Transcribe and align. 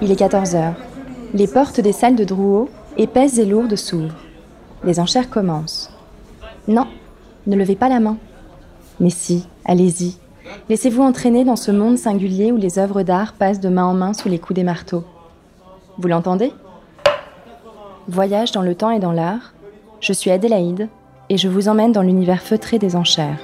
Il 0.00 0.10
est 0.10 0.16
14 0.16 0.54
heures. 0.56 0.74
Les 1.34 1.46
portes 1.46 1.80
des 1.80 1.92
salles 1.92 2.16
de 2.16 2.24
Drouot, 2.24 2.68
épaisses 2.96 3.38
et 3.38 3.46
lourdes, 3.46 3.76
s'ouvrent. 3.76 4.16
Les 4.84 5.00
enchères 5.00 5.30
commencent. 5.30 5.90
Non, 6.68 6.86
ne 7.46 7.56
levez 7.56 7.76
pas 7.76 7.88
la 7.88 8.00
main. 8.00 8.16
Mais 9.00 9.10
si, 9.10 9.46
allez-y. 9.64 10.16
Laissez-vous 10.68 11.02
entraîner 11.02 11.44
dans 11.44 11.56
ce 11.56 11.70
monde 11.70 11.96
singulier 11.96 12.52
où 12.52 12.56
les 12.56 12.78
œuvres 12.78 13.02
d'art 13.02 13.32
passent 13.32 13.60
de 13.60 13.68
main 13.68 13.84
en 13.84 13.94
main 13.94 14.12
sous 14.12 14.28
les 14.28 14.38
coups 14.38 14.56
des 14.56 14.64
marteaux. 14.64 15.04
Vous 15.98 16.08
l'entendez? 16.08 16.52
Voyage 18.08 18.52
dans 18.52 18.62
le 18.62 18.74
temps 18.74 18.90
et 18.90 18.98
dans 18.98 19.12
l'art. 19.12 19.54
Je 20.00 20.12
suis 20.12 20.30
Adélaïde 20.30 20.88
et 21.28 21.36
je 21.36 21.48
vous 21.48 21.68
emmène 21.68 21.92
dans 21.92 22.02
l'univers 22.02 22.42
feutré 22.42 22.78
des 22.78 22.96
enchères. 22.96 23.38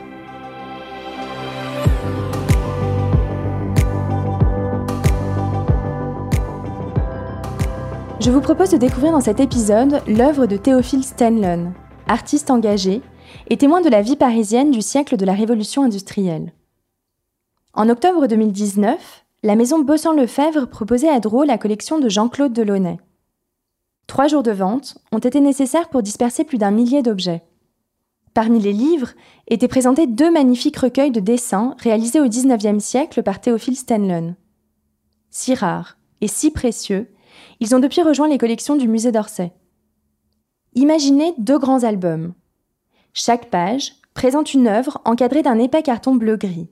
Je 8.28 8.32
vous 8.34 8.42
propose 8.42 8.68
de 8.68 8.76
découvrir 8.76 9.12
dans 9.12 9.22
cet 9.22 9.40
épisode 9.40 10.02
l'œuvre 10.06 10.44
de 10.44 10.58
Théophile 10.58 11.02
Stenlon, 11.02 11.72
artiste 12.08 12.50
engagé 12.50 13.00
et 13.48 13.56
témoin 13.56 13.80
de 13.80 13.88
la 13.88 14.02
vie 14.02 14.16
parisienne 14.16 14.70
du 14.70 14.82
siècle 14.82 15.16
de 15.16 15.24
la 15.24 15.32
Révolution 15.32 15.82
industrielle. 15.82 16.52
En 17.72 17.88
octobre 17.88 18.26
2019, 18.26 19.24
la 19.44 19.56
maison 19.56 19.78
Bossan-Lefebvre 19.78 20.66
proposait 20.66 21.08
à 21.08 21.20
Drôle 21.20 21.46
la 21.46 21.56
collection 21.56 21.98
de 21.98 22.10
Jean-Claude 22.10 22.52
Delaunay. 22.52 22.98
Trois 24.06 24.28
jours 24.28 24.42
de 24.42 24.52
vente 24.52 24.98
ont 25.10 25.20
été 25.20 25.40
nécessaires 25.40 25.88
pour 25.88 26.02
disperser 26.02 26.44
plus 26.44 26.58
d'un 26.58 26.70
millier 26.70 27.00
d'objets. 27.00 27.44
Parmi 28.34 28.60
les 28.60 28.74
livres 28.74 29.12
étaient 29.46 29.68
présentés 29.68 30.06
deux 30.06 30.30
magnifiques 30.30 30.76
recueils 30.76 31.12
de 31.12 31.20
dessins 31.20 31.76
réalisés 31.78 32.20
au 32.20 32.28
XIXe 32.28 32.84
siècle 32.84 33.22
par 33.22 33.40
Théophile 33.40 33.76
Stenlon. 33.76 34.34
Si 35.30 35.54
rares 35.54 35.96
et 36.20 36.28
si 36.28 36.50
précieux, 36.50 37.08
ils 37.60 37.74
ont 37.74 37.78
depuis 37.78 38.02
rejoint 38.02 38.28
les 38.28 38.38
collections 38.38 38.76
du 38.76 38.88
musée 38.88 39.12
d'Orsay. 39.12 39.52
Imaginez 40.74 41.34
deux 41.38 41.58
grands 41.58 41.84
albums. 41.84 42.34
Chaque 43.12 43.50
page 43.50 43.94
présente 44.14 44.54
une 44.54 44.68
œuvre 44.68 45.00
encadrée 45.04 45.42
d'un 45.42 45.58
épais 45.58 45.82
carton 45.82 46.14
bleu-gris. 46.14 46.68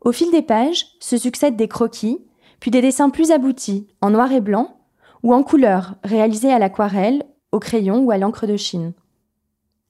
Au 0.00 0.12
fil 0.12 0.30
des 0.30 0.42
pages 0.42 0.86
se 1.00 1.16
succèdent 1.16 1.56
des 1.56 1.68
croquis, 1.68 2.18
puis 2.60 2.70
des 2.70 2.80
dessins 2.80 3.10
plus 3.10 3.30
aboutis, 3.30 3.88
en 4.00 4.10
noir 4.10 4.32
et 4.32 4.40
blanc, 4.40 4.78
ou 5.22 5.34
en 5.34 5.42
couleur, 5.42 5.96
réalisés 6.04 6.52
à 6.52 6.58
l'aquarelle, 6.58 7.24
au 7.52 7.58
crayon 7.58 7.98
ou 7.98 8.10
à 8.10 8.18
l'encre 8.18 8.46
de 8.46 8.56
Chine. 8.56 8.92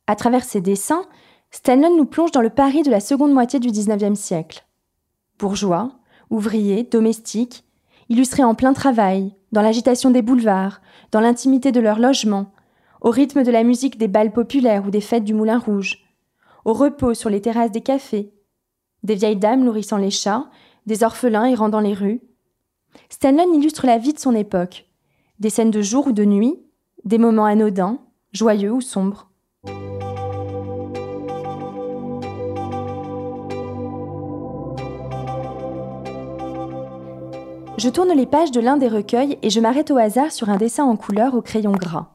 À 0.07 0.17
travers 0.17 0.45
ces 0.45 0.61
dessins, 0.61 1.05
Stanley 1.51 1.91
nous 1.91 2.05
plonge 2.07 2.31
dans 2.31 2.41
le 2.41 2.51
Paris 2.51 2.83
de 2.83 2.91
la 2.91 3.01
seconde 3.01 3.33
moitié 3.33 3.59
du 3.59 3.69
XIXe 3.69 4.19
siècle. 4.19 4.67
Bourgeois, 5.39 5.93
ouvriers, 6.31 6.85
domestiques, 6.85 7.65
illustrés 8.09 8.45
en 8.45 8.55
plein 8.55 8.73
travail, 8.73 9.35
dans 9.53 9.63
l'agitation 9.63 10.11
des 10.11 10.23
boulevards, 10.23 10.81
dans 11.11 11.21
l'intimité 11.21 11.73
de 11.73 11.81
leur 11.81 11.99
logement, 11.99 12.53
au 13.01 13.11
rythme 13.11 13.45
de 13.45 13.51
la 13.51 13.63
musique 13.63 13.99
des 13.99 14.09
balles 14.09 14.33
populaires 14.33 14.87
ou 14.87 14.91
des 14.91 15.01
fêtes 15.01 15.25
du 15.25 15.35
Moulin 15.35 15.59
Rouge, 15.59 16.05
au 16.65 16.73
repos 16.73 17.15
sur 17.15 17.31
les 17.31 17.41
terrasses 17.41 17.71
des 17.71 17.81
cafés, 17.81 18.33
des 19.03 19.15
vieilles 19.15 19.37
dames 19.37 19.65
nourrissant 19.65 19.97
les 19.97 20.11
chats, 20.11 20.47
des 20.87 21.05
orphelins 21.05 21.45
errant 21.45 21.69
dans 21.69 21.81
les 21.81 21.95
rues. 21.95 22.21
Stanlon 23.09 23.53
illustre 23.53 23.87
la 23.87 23.99
vie 23.99 24.13
de 24.13 24.19
son 24.19 24.35
époque, 24.35 24.87
des 25.39 25.51
scènes 25.51 25.71
de 25.71 25.83
jour 25.83 26.09
ou 26.09 26.13
de 26.13 26.25
nuit, 26.25 26.59
des 27.05 27.19
moments 27.19 27.45
anodins, 27.45 27.99
joyeux 28.33 28.73
ou 28.73 28.81
sombres. 28.81 29.28
Je 37.79 37.89
tourne 37.89 38.13
les 38.13 38.27
pages 38.27 38.51
de 38.51 38.59
l'un 38.59 38.77
des 38.77 38.89
recueils 38.89 39.39
et 39.41 39.51
je 39.51 39.61
m'arrête 39.61 39.93
au 39.93 39.99
hasard 39.99 40.33
sur 40.33 40.51
un 40.51 40.57
dessin 40.57 40.83
en 40.83 40.97
couleur 40.97 41.35
au 41.35 41.43
crayon 41.43 41.71
gras. 41.71 42.09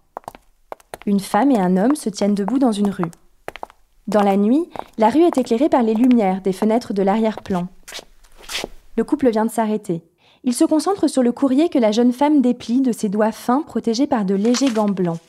Une 1.05 1.21
femme 1.21 1.51
et 1.51 1.57
un 1.57 1.77
homme 1.77 1.95
se 1.95 2.09
tiennent 2.09 2.35
debout 2.35 2.59
dans 2.59 2.73
une 2.73 2.89
rue. 2.89 3.11
Dans 4.07 4.23
la 4.23 4.35
nuit, 4.35 4.69
la 4.97 5.09
rue 5.09 5.21
est 5.21 5.37
éclairée 5.37 5.69
par 5.69 5.81
les 5.81 5.93
lumières 5.93 6.41
des 6.41 6.51
fenêtres 6.51 6.93
de 6.93 7.01
l'arrière-plan. 7.01 7.69
Le 8.97 9.05
couple 9.05 9.29
vient 9.29 9.45
de 9.45 9.51
s'arrêter. 9.51 10.03
Il 10.43 10.53
se 10.53 10.65
concentre 10.65 11.07
sur 11.07 11.23
le 11.23 11.31
courrier 11.31 11.69
que 11.69 11.79
la 11.79 11.93
jeune 11.93 12.11
femme 12.11 12.41
déplie 12.41 12.81
de 12.81 12.91
ses 12.91 13.07
doigts 13.07 13.31
fins 13.31 13.61
protégés 13.61 14.07
par 14.07 14.25
de 14.25 14.35
légers 14.35 14.69
gants 14.69 14.89
blancs. 14.89 15.19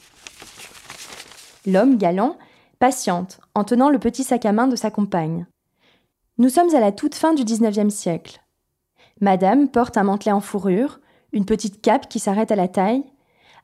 L'homme, 1.65 1.97
galant, 1.97 2.37
patiente 2.81 3.39
en 3.55 3.63
tenant 3.63 3.89
le 3.89 4.01
petit 4.01 4.25
sac 4.25 4.45
à 4.47 4.53
main 4.53 4.67
de 4.67 4.75
sa 4.75 4.91
compagne. 4.91 5.47
Nous 6.39 6.49
sommes 6.49 6.75
à 6.75 6.81
la 6.81 6.91
toute 6.91 7.15
fin 7.15 7.35
du 7.35 7.45
XIXe 7.45 7.95
siècle. 7.95 8.44
Madame 9.25 9.69
porte 9.69 9.97
un 9.97 10.03
mantelet 10.03 10.33
en 10.33 10.43
fourrure, 10.43 11.01
une 11.33 11.47
petite 11.47 11.81
cape 11.81 12.11
qui 12.11 12.19
s'arrête 12.19 12.53
à 12.53 12.57
la 12.57 12.69
taille, 12.69 13.05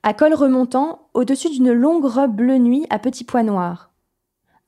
à 0.03 0.15
col 0.15 0.33
remontant 0.33 1.11
au-dessus 1.13 1.51
d'une 1.51 1.71
longue 1.71 2.07
robe 2.07 2.35
bleu 2.35 2.57
nuit 2.57 2.87
à 2.89 2.99
petits 2.99 3.25
pois 3.25 3.43
noirs. 3.43 3.91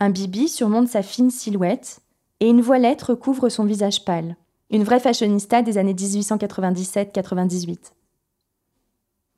Un 0.01 0.11
bibi 0.11 0.51
surmonte 0.51 0.89
sa 0.89 1.01
fine 1.01 1.31
silhouette 1.31 2.01
et 2.41 2.49
une 2.51 2.61
voilette 2.61 3.01
recouvre 3.01 3.49
son 3.49 3.65
visage 3.65 4.05
pâle. 4.05 4.37
Une 4.69 4.85
vraie 4.85 5.01
fashionista 5.01 5.63
des 5.63 5.79
années 5.79 5.95
1897-98. 5.95 7.93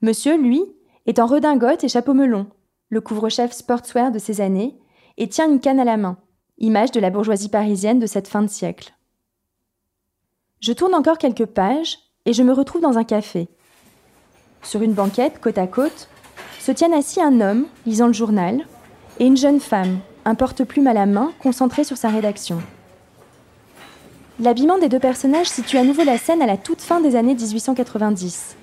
Monsieur, 0.02 0.36
lui, 0.36 0.64
est 1.06 1.20
en 1.20 1.26
redingote 1.26 1.84
et 1.84 1.88
chapeau 1.88 2.14
melon, 2.14 2.48
le 2.88 3.00
couvre-chef 3.00 3.52
sportswear 3.52 4.10
de 4.10 4.18
ses 4.18 4.40
années, 4.40 4.76
et 5.18 5.28
tient 5.28 5.48
une 5.48 5.60
canne 5.60 5.78
à 5.78 5.84
la 5.84 5.98
main, 5.98 6.18
image 6.58 6.90
de 6.90 6.98
la 6.98 7.10
bourgeoisie 7.10 7.48
parisienne 7.48 8.00
de 8.00 8.06
cette 8.06 8.26
fin 8.26 8.42
de 8.42 8.48
siècle. 8.48 8.92
Je 10.64 10.72
tourne 10.72 10.94
encore 10.94 11.18
quelques 11.18 11.44
pages 11.44 11.98
et 12.24 12.32
je 12.32 12.42
me 12.42 12.54
retrouve 12.54 12.80
dans 12.80 12.96
un 12.96 13.04
café. 13.04 13.48
Sur 14.62 14.80
une 14.80 14.94
banquette, 14.94 15.38
côte 15.38 15.58
à 15.58 15.66
côte, 15.66 16.08
se 16.58 16.72
tiennent 16.72 16.94
assis 16.94 17.20
un 17.20 17.42
homme 17.42 17.66
lisant 17.84 18.06
le 18.06 18.14
journal 18.14 18.66
et 19.18 19.26
une 19.26 19.36
jeune 19.36 19.60
femme 19.60 19.98
un 20.24 20.34
porte-plume 20.34 20.86
à 20.86 20.94
la 20.94 21.04
main, 21.04 21.32
concentré 21.38 21.84
sur 21.84 21.98
sa 21.98 22.08
rédaction. 22.08 22.62
L'habillement 24.40 24.78
des 24.78 24.88
deux 24.88 24.98
personnages 24.98 25.50
situe 25.50 25.76
à 25.76 25.84
nouveau 25.84 26.02
la 26.02 26.16
scène 26.16 26.40
à 26.40 26.46
la 26.46 26.56
toute 26.56 26.80
fin 26.80 27.02
des 27.02 27.14
années 27.14 27.34
1890. 27.34 28.56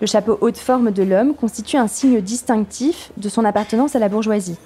Le 0.00 0.06
chapeau 0.06 0.38
haute 0.40 0.56
forme 0.56 0.92
de 0.92 1.02
l'homme 1.02 1.34
constitue 1.34 1.78
un 1.78 1.88
signe 1.88 2.20
distinctif 2.20 3.10
de 3.16 3.28
son 3.28 3.44
appartenance 3.44 3.96
à 3.96 3.98
la 3.98 4.08
bourgeoisie. 4.08 4.56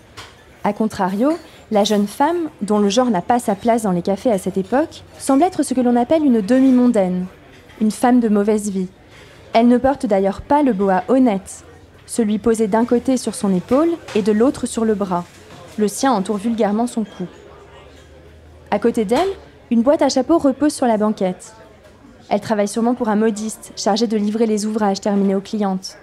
A 0.67 0.73
contrario, 0.73 1.31
la 1.71 1.85
jeune 1.85 2.09
femme, 2.09 2.51
dont 2.61 2.81
le 2.81 2.89
genre 2.89 3.09
n'a 3.09 3.23
pas 3.23 3.39
sa 3.39 3.55
place 3.55 3.83
dans 3.85 3.93
les 3.93 4.03
cafés 4.03 4.33
à 4.33 4.39
cette 4.39 4.59
époque, 4.59 5.05
semble 5.17 5.45
être 5.45 5.63
ce 5.63 5.75
que 5.75 5.81
l'on 5.81 5.95
appelle 5.95 6.25
une 6.25 6.41
demi-mondaine, 6.41 7.27
une 7.81 7.93
femme 7.93 8.19
de 8.19 8.29
mauvaise 8.29 8.69
vie. 8.69 8.89
Elle 9.53 9.69
ne 9.69 9.79
porte 9.79 10.07
d'ailleurs 10.07 10.41
pas 10.41 10.65
le 10.65 10.73
boa 10.73 11.05
honnête, 11.07 11.63
celui 12.05 12.41
posé 12.41 12.67
d'un 12.67 12.85
côté 12.85 13.17
sur 13.17 13.37
son 13.37 13.55
épaule 13.55 13.91
et 14.17 14.23
de 14.23 14.33
l'autre 14.33 14.67
sur 14.67 14.85
le 14.85 14.97
bras, 14.97 15.25
le 15.79 15.87
sien 15.87 16.11
entoure 16.11 16.39
vulgairement 16.39 16.89
son 16.89 17.05
cou. 17.05 17.29
À 18.73 18.81
côté 18.81 19.05
d'elle, 19.05 19.31
une 19.71 19.83
boîte 19.83 20.03
à 20.03 20.09
chapeau 20.09 20.37
repose 20.37 20.75
sur 20.75 20.89
la 20.89 20.97
banquette. 20.97 21.55
Elle 22.29 22.41
travaille 22.41 22.67
sûrement 22.67 22.95
pour 22.95 23.09
un 23.09 23.15
modiste, 23.15 23.73
chargé 23.77 24.09
de 24.09 24.17
livrer 24.17 24.47
les 24.47 24.67
ouvrages 24.67 25.01
terminés 25.01 25.37
aux 25.37 25.41
clientes. 25.41 25.97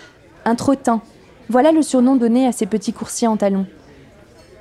Un 0.46 0.56
trottin, 0.56 1.02
voilà 1.50 1.74
le 1.74 1.82
surnom 1.82 2.16
donné 2.16 2.48
à 2.48 2.54
ces 2.54 2.66
petits 2.66 2.94
coursiers 2.94 3.28
en 3.28 3.36
talons. 3.36 3.68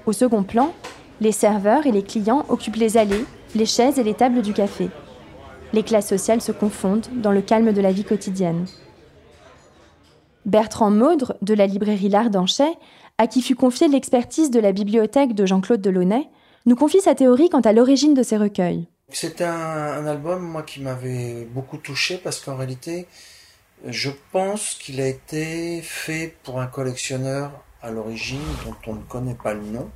Au 0.06 0.12
second 0.12 0.42
plan, 0.42 0.74
les 1.20 1.32
serveurs 1.32 1.86
et 1.86 1.92
les 1.92 2.02
clients 2.02 2.44
occupent 2.48 2.76
les 2.76 2.96
allées, 2.96 3.24
les 3.54 3.66
chaises 3.66 3.98
et 3.98 4.02
les 4.02 4.14
tables 4.14 4.42
du 4.42 4.52
café. 4.52 4.88
Les 5.72 5.82
classes 5.82 6.08
sociales 6.08 6.40
se 6.40 6.52
confondent 6.52 7.06
dans 7.14 7.32
le 7.32 7.40
calme 7.40 7.72
de 7.72 7.80
la 7.80 7.92
vie 7.92 8.04
quotidienne. 8.04 8.66
Bertrand 10.44 10.91
Maudre, 10.91 11.36
de 11.41 11.54
la 11.54 11.66
librairie 11.66 12.08
L'Art 12.08 12.30
d'Anchet, 12.30 12.72
à 13.18 13.28
qui 13.28 13.42
fut 13.42 13.54
confiée 13.54 13.88
l'expertise 13.88 14.50
de 14.50 14.58
la 14.58 14.72
bibliothèque 14.72 15.34
de 15.34 15.46
Jean-Claude 15.46 15.80
Delaunay, 15.80 16.28
nous 16.66 16.76
confie 16.76 17.00
sa 17.00 17.15
théorie 17.15 17.48
quant 17.48 17.60
à 17.60 17.72
l'origine 17.72 18.15
de 18.15 18.22
ces 18.22 18.36
recueils. 18.36 18.88
C'était 19.10 19.44
un, 19.44 20.06
album, 20.06 20.42
moi, 20.42 20.62
qui 20.62 20.80
m'avait 20.80 21.44
beaucoup 21.44 21.77
touché 21.77 22.16
parce 22.16 22.41
qu'en 22.41 22.56
réalité, 22.56 23.06
je 23.86 24.10
pense 24.32 24.74
qu'il 24.74 25.00
a 25.00 25.06
été 25.06 25.80
fait 25.82 26.34
pour 26.42 26.60
un 26.60 26.66
collectionneur 26.66 27.53
à 27.82 27.90
l'origine 27.90 28.42
dont 28.64 28.76
on 28.86 28.94
ne 28.94 29.02
connaît 29.02 29.34
pas 29.34 29.54
le 29.54 29.62
nom. 29.62 29.90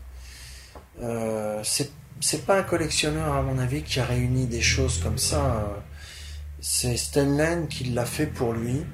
Euh, 1.02 1.62
c'est 1.62 2.46
pas 2.46 2.58
un 2.58 2.62
collectionneur, 2.62 3.34
à 3.34 3.42
mon 3.42 3.58
avis, 3.58 3.82
qui 3.82 4.00
a 4.00 4.04
réuni 4.04 4.46
des 4.46 4.62
choses 4.62 4.98
comme 4.98 5.18
ça. 5.18 5.82
C'est 6.60 6.96
Stenlen 6.96 7.68
qui 7.68 7.84
l'a 7.84 8.06
fait 8.06 8.26
pour 8.26 8.52
lui 8.52 8.84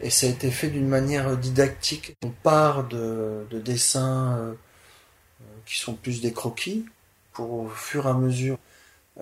et 0.00 0.10
ça 0.10 0.26
a 0.26 0.30
été 0.30 0.50
fait 0.50 0.68
d'une 0.68 0.88
manière 0.88 1.36
didactique. 1.36 2.16
On 2.24 2.30
part 2.30 2.86
de, 2.88 3.46
dessins 3.64 4.36
euh, 4.36 4.54
qui 5.64 5.78
sont 5.78 5.94
plus 5.94 6.20
des 6.20 6.32
croquis 6.32 6.84
pour 7.32 7.52
au 7.52 7.68
fur 7.68 8.06
et 8.06 8.10
à 8.10 8.14
mesure 8.14 8.58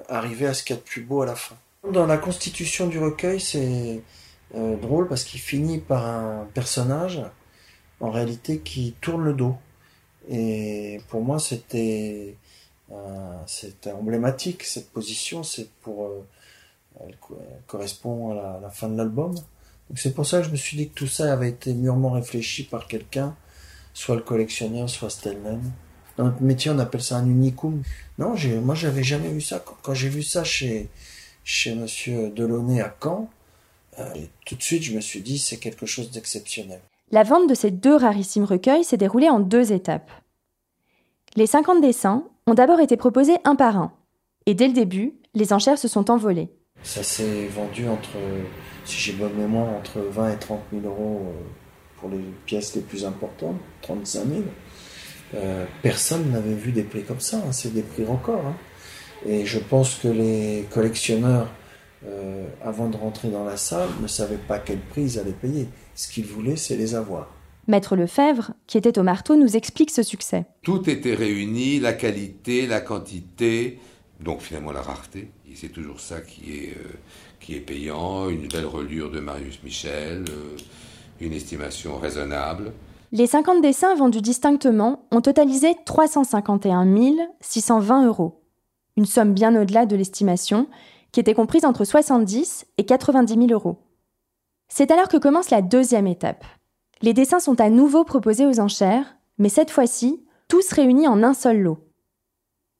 arriver 0.09 0.47
à 0.47 0.55
ce 0.55 0.63
qu'il 0.63 0.75
y 0.75 0.79
a 0.79 0.81
de 0.81 0.87
plus 0.87 1.03
beau 1.03 1.23
à 1.23 1.27
la 1.27 1.35
fin. 1.35 1.57
Dans 1.91 2.07
la 2.07 2.17
constitution 2.17 2.87
du 2.87 2.99
recueil, 2.99 3.41
c'est 3.41 4.03
euh, 4.55 4.77
drôle 4.77 5.09
parce 5.09 5.25
qu'il 5.25 5.41
finit 5.41 5.79
par 5.79 6.07
un 6.07 6.49
personnage 6.55 7.23
en 8.03 8.11
réalité 8.11 8.59
qui 8.59 8.95
tourne 9.01 9.25
le 9.25 9.33
dos. 9.33 9.57
Et 10.29 11.01
pour 11.09 11.23
moi, 11.23 11.39
c'était 11.39 12.37
c'est 13.47 13.87
emblématique 13.87 14.65
cette 14.65 14.91
position, 14.91 15.43
c'est 15.43 15.71
pour 15.81 16.11
elle, 17.01 17.17
correspond 17.67 18.33
à 18.33 18.61
la, 18.61 18.71
fin 18.71 18.89
de 18.91 18.99
l'album. 18.99 19.35
Donc 19.35 19.99
c'est 19.99 20.15
pour 20.15 20.27
ça 20.27 20.41
que 20.41 20.47
je 20.47 20.51
me 20.51 20.57
suis 20.57 20.77
dit 20.77 20.89
que 20.91 20.95
tout 20.95 21.07
ça 21.07 21.33
avait 21.33 21.49
été 21.49 21.73
mûrement 21.73 22.11
réfléchi 22.11 22.65
par 22.65 22.87
quelqu'un, 22.87 23.35
soit 23.95 24.17
le 24.17 24.23
collectionneur, 24.23 24.91
soit 24.91 25.09
Stellman. 25.09 25.61
Dans 26.19 26.25
notre 26.25 26.43
métier, 26.43 26.71
on 26.71 26.79
appelle 26.79 27.03
ça 27.03 27.17
un 27.17 27.27
unicum. 27.27 27.83
Non, 28.19 28.35
moi, 28.63 28.75
j'avais 28.75 29.03
jamais 29.03 29.31
vu 29.31 29.41
ça. 29.41 29.65
Quand 29.83 29.95
j'ai 29.95 30.11
vu 30.11 30.23
ça 30.23 30.45
chez, 30.45 30.91
chez 31.45 31.75
Monsieur 31.75 32.29
Delaunay 32.29 32.83
à 32.83 32.95
Caen, 33.03 33.31
euh, 33.99 34.15
tout 34.45 34.55
de 34.55 34.63
suite, 34.63 34.83
je 34.83 34.95
me 34.95 35.01
suis 35.01 35.23
dit, 35.23 35.39
c'est 35.39 35.57
quelque 35.57 35.87
chose 35.87 36.11
d'exceptionnel. 36.11 36.81
La 37.13 37.25
vente 37.25 37.47
de 37.47 37.55
ces 37.55 37.71
deux 37.71 37.95
rarissimes 37.95 38.45
recueils 38.45 38.85
s'est 38.85 38.97
déroulée 38.97 39.29
en 39.29 39.39
deux 39.39 39.73
étapes. 39.73 40.11
Les 41.37 41.47
50 41.47 41.83
dessins 41.83 42.25
ont 42.47 42.55
d'abord 42.55 42.81
été 42.81 42.97
proposés 42.97 43.37
un 43.45 43.55
par 43.55 43.77
un, 43.77 43.93
et 44.47 44.55
dès 44.55 44.67
le 44.67 44.73
début, 44.73 45.13
les 45.35 45.53
enchères 45.53 45.79
se 45.79 45.89
sont 45.89 46.11
envolées. 46.11 46.49
Ça 46.83 47.03
s'est 47.03 47.47
vendu 47.49 47.87
entre, 47.87 48.17
si 48.87 48.97
j'ai 48.97 49.13
bonne 49.13 49.35
mémoire, 49.35 49.69
entre 49.69 50.01
20 50.01 50.33
et 50.33 50.39
30 50.39 50.61
000 50.73 50.87
euros 50.87 51.21
euh, 51.27 51.41
pour 52.01 52.09
les 52.09 52.25
pièces 52.47 52.75
les 52.75 52.81
plus 52.81 53.05
importantes, 53.05 53.57
35 53.83 54.25
000. 54.27 54.41
Euh, 55.35 55.67
personne 55.83 56.31
n'avait 56.31 56.55
vu 56.55 56.73
des 56.73 56.83
prix 56.83 57.05
comme 57.05 57.21
ça, 57.21 57.37
hein. 57.37 57.53
c'est 57.53 57.75
des 57.75 57.83
prix 57.83 58.05
records. 58.05 58.47
Hein. 58.47 58.57
Et 59.27 59.45
je 59.45 59.59
pense 59.59 59.97
que 59.97 60.09
les 60.09 60.67
collectionneurs, 60.71 61.47
euh, 62.07 62.47
avant 62.65 62.89
de 62.89 62.97
rentrer 62.97 63.29
dans 63.29 63.45
la 63.45 63.57
salle, 63.57 63.89
ne 64.01 64.07
savaient 64.07 64.37
pas 64.37 64.59
quel 64.59 64.79
prix 64.79 65.03
ils 65.03 65.19
allaient 65.19 65.33
payer. 65.33 65.69
Ce 65.95 66.11
qu'ils 66.11 66.27
voulaient, 66.27 66.57
c'est 66.57 66.77
les 66.77 66.95
avoir. 66.95 67.29
Maître 67.69 67.95
Lefebvre, 67.95 68.53
qui 68.67 68.77
était 68.77 68.99
au 68.99 69.03
marteau, 69.03 69.37
nous 69.37 69.57
explique 69.57 69.91
ce 69.91 70.03
succès. 70.03 70.47
Tout 70.63 70.89
était 70.91 71.15
réuni, 71.15 71.79
la 71.79 71.93
qualité, 71.93 72.67
la 72.67 72.81
quantité, 72.81 73.79
donc 74.21 74.41
finalement 74.41 74.73
la 74.73 74.83
rareté. 74.83 75.31
C'est 75.55 75.69
toujours 75.69 76.01
ça 76.01 76.21
qui 76.21 76.55
est, 76.55 76.71
euh, 76.71 76.93
qui 77.39 77.55
est 77.55 77.61
payant, 77.61 78.29
une 78.29 78.49
belle 78.49 78.67
relure 78.67 79.11
de 79.11 79.21
Marius 79.21 79.63
Michel, 79.63 80.25
une 81.21 81.33
estimation 81.33 81.99
raisonnable. 81.99 82.73
Les 83.13 83.27
50 83.27 83.61
dessins 83.61 83.95
vendus 83.95 84.23
distinctement 84.23 85.07
ont 85.11 85.21
totalisé 85.21 85.75
351 85.85 86.87
620 87.41 88.07
euros, 88.07 88.43
une 88.97 89.05
somme 89.05 89.35
bien 89.35 89.55
au-delà 89.61 89.85
de 89.85 89.97
l'estimation, 89.97 90.67
qui 91.13 91.21
était 91.21 91.35
comprise 91.35 91.65
entre 91.65 91.85
70 91.85 92.67
et 92.79 92.85
90 92.85 93.35
000 93.35 93.47
euros. 93.53 93.79
C'est 94.69 94.91
alors 94.91 95.09
que 95.09 95.19
commence 95.19 95.51
la 95.51 95.63
deuxième 95.63 96.07
étape. 96.07 96.45
Les 97.03 97.13
dessins 97.13 97.41
sont 97.41 97.61
à 97.61 97.69
nouveau 97.69 98.05
proposés 98.05 98.47
aux 98.47 98.61
enchères, 98.61 99.17
mais 99.39 99.51
cette 99.51 99.71
fois-ci, 99.71 100.25
tous 100.49 100.73
réunis 100.73 101.09
en 101.09 101.23
un 101.23 101.35
seul 101.35 101.61
lot. 101.61 101.79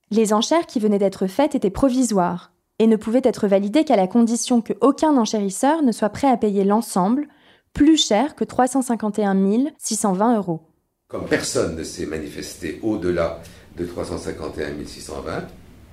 Les 0.09 0.33
enchères 0.33 0.65
qui 0.65 0.79
venaient 0.79 0.99
d'être 0.99 1.27
faites 1.27 1.55
étaient 1.55 1.69
provisoires 1.69 2.51
et 2.79 2.87
ne 2.87 2.95
pouvaient 2.95 3.21
être 3.23 3.47
validées 3.47 3.83
qu'à 3.83 3.95
la 3.95 4.07
condition 4.07 4.61
qu'aucun 4.61 5.17
enchérisseur 5.17 5.83
ne 5.83 5.91
soit 5.91 6.09
prêt 6.09 6.27
à 6.27 6.37
payer 6.37 6.63
l'ensemble 6.63 7.27
plus 7.73 7.97
cher 7.97 8.35
que 8.35 8.43
351 8.43 9.71
620 9.77 10.37
euros. 10.37 10.61
Comme 11.07 11.25
personne 11.25 11.75
ne 11.75 11.83
s'est 11.83 12.05
manifesté 12.05 12.79
au-delà 12.81 13.39
de 13.77 13.85
351 13.85 14.85
620, 14.85 15.47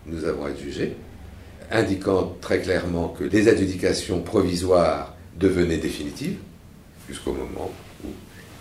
nous 0.07 0.25
avons 0.25 0.47
adjugé, 0.47 0.97
indiquant 1.71 2.37
très 2.41 2.61
clairement 2.61 3.09
que 3.09 3.25
les 3.25 3.49
adjudications 3.49 4.21
provisoires 4.21 5.15
devenaient 5.37 5.79
définitives, 5.79 6.37
jusqu'au 7.09 7.33
moment 7.33 7.71
où 8.05 8.09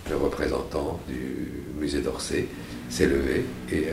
le 0.10 0.16
représentant 0.16 1.00
du 1.08 1.80
musée 1.80 2.02
d'Orsay 2.02 2.48
s'est 2.90 3.08
levé 3.08 3.46
et 3.72 3.86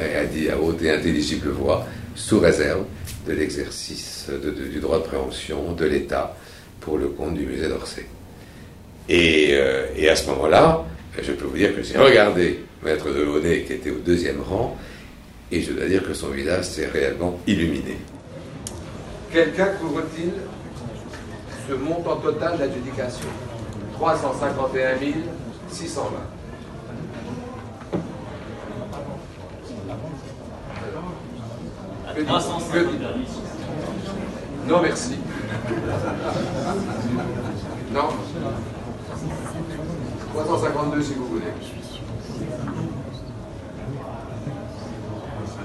euh, 0.00 0.22
a 0.22 0.24
dit 0.24 0.48
à 0.48 0.60
haute 0.60 0.82
et 0.82 0.90
intelligible 0.90 1.48
voix, 1.48 1.86
sous 2.14 2.40
réserve 2.40 2.84
de 3.26 3.32
l'exercice 3.32 4.28
du 4.72 4.80
droit 4.80 4.98
de 4.98 5.04
préemption 5.04 5.72
de 5.72 5.84
l'État 5.84 6.36
pour 6.80 6.98
le 6.98 7.08
compte 7.08 7.34
du 7.34 7.46
musée 7.46 7.68
d'Orsay. 7.68 8.06
Euh, 9.10 9.86
et, 9.96 10.08
à 10.08 10.16
ce 10.16 10.28
moment-là, 10.30 10.84
je 11.20 11.32
peux 11.32 11.46
vous 11.46 11.56
dire 11.56 11.74
que 11.74 11.82
j'ai 11.82 11.98
regardé 11.98 12.60
Maître 12.84 13.10
Delaunay 13.10 13.62
qui 13.62 13.74
était 13.74 13.90
au 13.90 13.98
deuxième 13.98 14.40
rang, 14.40 14.76
et 15.50 15.60
je 15.60 15.72
dois 15.72 15.86
dire 15.86 16.06
que 16.06 16.14
son 16.14 16.28
visage 16.28 16.64
s'est 16.64 16.86
réellement 16.86 17.38
illuminé. 17.46 17.96
Quelqu'un 19.36 19.66
couvre-t-il 19.78 20.32
ce 21.68 21.74
montant 21.74 22.16
total 22.16 22.56
d'adjudication? 22.56 23.28
351 23.92 24.96
620. 25.68 26.10
Non, 34.66 34.80
merci. 34.80 35.18
Non? 37.92 38.08
352 40.32 41.02
si 41.02 41.12
vous 41.12 41.26
voulez. 41.26 41.52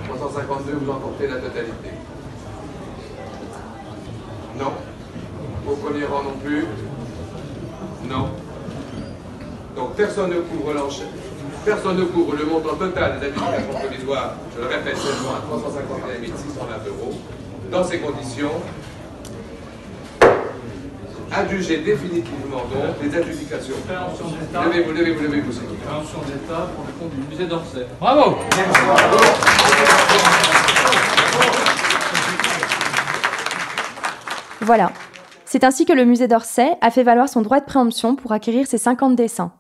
352, 0.10 0.74
vous 0.74 0.92
emportez 0.92 1.28
la 1.28 1.38
totalité. 1.38 1.92
Non. 4.62 4.74
Au 5.72 5.76
premier 5.76 6.04
rang 6.04 6.24
non 6.24 6.36
plus. 6.44 6.66
Non. 8.10 8.28
Donc 9.74 9.96
personne 9.96 10.30
ne 10.32 10.42
couvre 10.42 10.74
l'enchère. 10.74 11.08
Personne 11.64 11.96
ne 11.98 12.04
couvre 12.04 12.36
le 12.36 12.46
montant 12.46 12.76
total 12.76 13.20
des 13.20 13.28
adjudications 13.28 13.74
provisoires, 13.80 14.34
je 14.54 14.62
le 14.62 14.68
répète 14.68 14.98
seulement 14.98 15.36
à 15.38 15.42
351 15.48 16.26
620 16.26 16.66
euros. 16.88 17.14
Dans 17.72 17.84
ces 17.84 18.00
conditions, 18.00 18.52
adjuger 21.32 21.78
définitivement 21.78 22.64
donc 22.70 22.96
les 23.02 23.16
adjudications. 23.18 23.76
Levez-vous, 24.66 24.92
levez-vous, 24.92 25.24
levez-vous. 25.24 25.52
Préemption 25.86 26.20
d'État 26.28 26.68
pour 26.76 26.84
le 26.86 26.94
compte 27.00 27.16
du 27.16 27.28
musée 27.30 27.46
d'Orsay. 27.46 27.86
Bravo 28.00 28.40
Voilà. 34.62 34.92
C'est 35.52 35.66
ainsi 35.66 35.84
que 35.84 35.92
le 35.92 36.06
musée 36.06 36.30
d'Orsay 36.30 36.78
a 36.80 36.92
fait 36.92 37.04
valoir 37.04 37.28
son 37.28 37.42
droit 37.42 37.60
de 37.60 37.66
préemption 37.66 38.16
pour 38.16 38.32
acquérir 38.32 38.68
ses 38.68 38.78
50 38.78 39.18
dessins. 39.18 39.52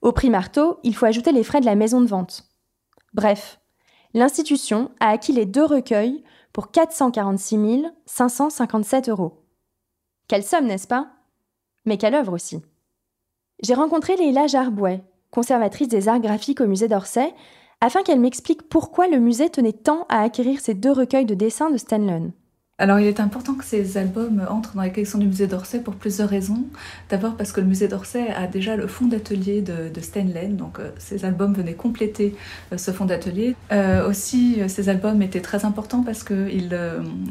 Au 0.00 0.12
prix 0.12 0.30
marteau, 0.30 0.78
il 0.82 0.96
faut 0.96 1.04
ajouter 1.04 1.30
les 1.30 1.44
frais 1.44 1.60
de 1.60 1.66
la 1.66 1.74
maison 1.74 2.00
de 2.00 2.06
vente. 2.06 2.48
Bref, 3.12 3.60
l'institution 4.14 4.90
a 4.98 5.10
acquis 5.10 5.34
les 5.34 5.44
deux 5.44 5.66
recueils 5.66 6.24
pour 6.54 6.70
446 6.70 7.84
557 8.06 9.10
euros. 9.10 9.44
Quelle 10.26 10.42
somme, 10.42 10.64
n'est-ce 10.64 10.88
pas? 10.88 11.10
Mais 11.84 11.98
quelle 11.98 12.14
œuvre 12.14 12.32
aussi 12.32 12.62
J'ai 13.62 13.74
rencontré 13.74 14.16
Leila 14.16 14.46
Jarbouet, 14.46 15.02
conservatrice 15.30 15.88
des 15.88 16.08
arts 16.08 16.20
graphiques 16.20 16.62
au 16.62 16.66
musée 16.66 16.88
d'Orsay, 16.88 17.34
afin 17.82 18.02
qu'elle 18.02 18.20
m'explique 18.20 18.70
pourquoi 18.70 19.06
le 19.06 19.18
musée 19.18 19.50
tenait 19.50 19.74
tant 19.74 20.06
à 20.08 20.22
acquérir 20.22 20.60
ces 20.60 20.72
deux 20.72 20.92
recueils 20.92 21.26
de 21.26 21.34
dessins 21.34 21.68
de 21.68 21.76
Stanlon. 21.76 22.32
Alors 22.80 23.00
il 23.00 23.08
est 23.08 23.18
important 23.18 23.54
que 23.54 23.64
ces 23.64 23.98
albums 23.98 24.46
entrent 24.48 24.76
dans 24.76 24.82
la 24.82 24.90
collection 24.90 25.18
du 25.18 25.26
musée 25.26 25.48
d'Orsay 25.48 25.80
pour 25.80 25.96
plusieurs 25.96 26.28
raisons. 26.28 26.64
D'abord 27.10 27.36
parce 27.36 27.50
que 27.50 27.60
le 27.60 27.66
musée 27.66 27.88
d'Orsay 27.88 28.28
a 28.28 28.46
déjà 28.46 28.76
le 28.76 28.86
fonds 28.86 29.06
d'atelier 29.06 29.62
de, 29.62 29.88
de 29.88 30.48
donc 30.50 30.78
euh, 30.78 30.90
ces 30.96 31.24
albums 31.24 31.52
venaient 31.54 31.74
compléter 31.74 32.36
euh, 32.72 32.78
ce 32.78 32.92
fonds 32.92 33.04
d'atelier. 33.04 33.56
Euh, 33.72 34.08
aussi, 34.08 34.60
ces 34.68 34.88
albums 34.88 35.20
étaient 35.22 35.40
très 35.40 35.64
importants 35.64 36.04
parce 36.04 36.22
qu'ils 36.22 36.78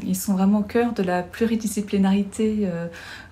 ils 0.06 0.16
sont 0.16 0.34
vraiment 0.34 0.58
au 0.58 0.64
cœur 0.64 0.92
de 0.92 1.02
la 1.02 1.22
pluridisciplinarité 1.22 2.68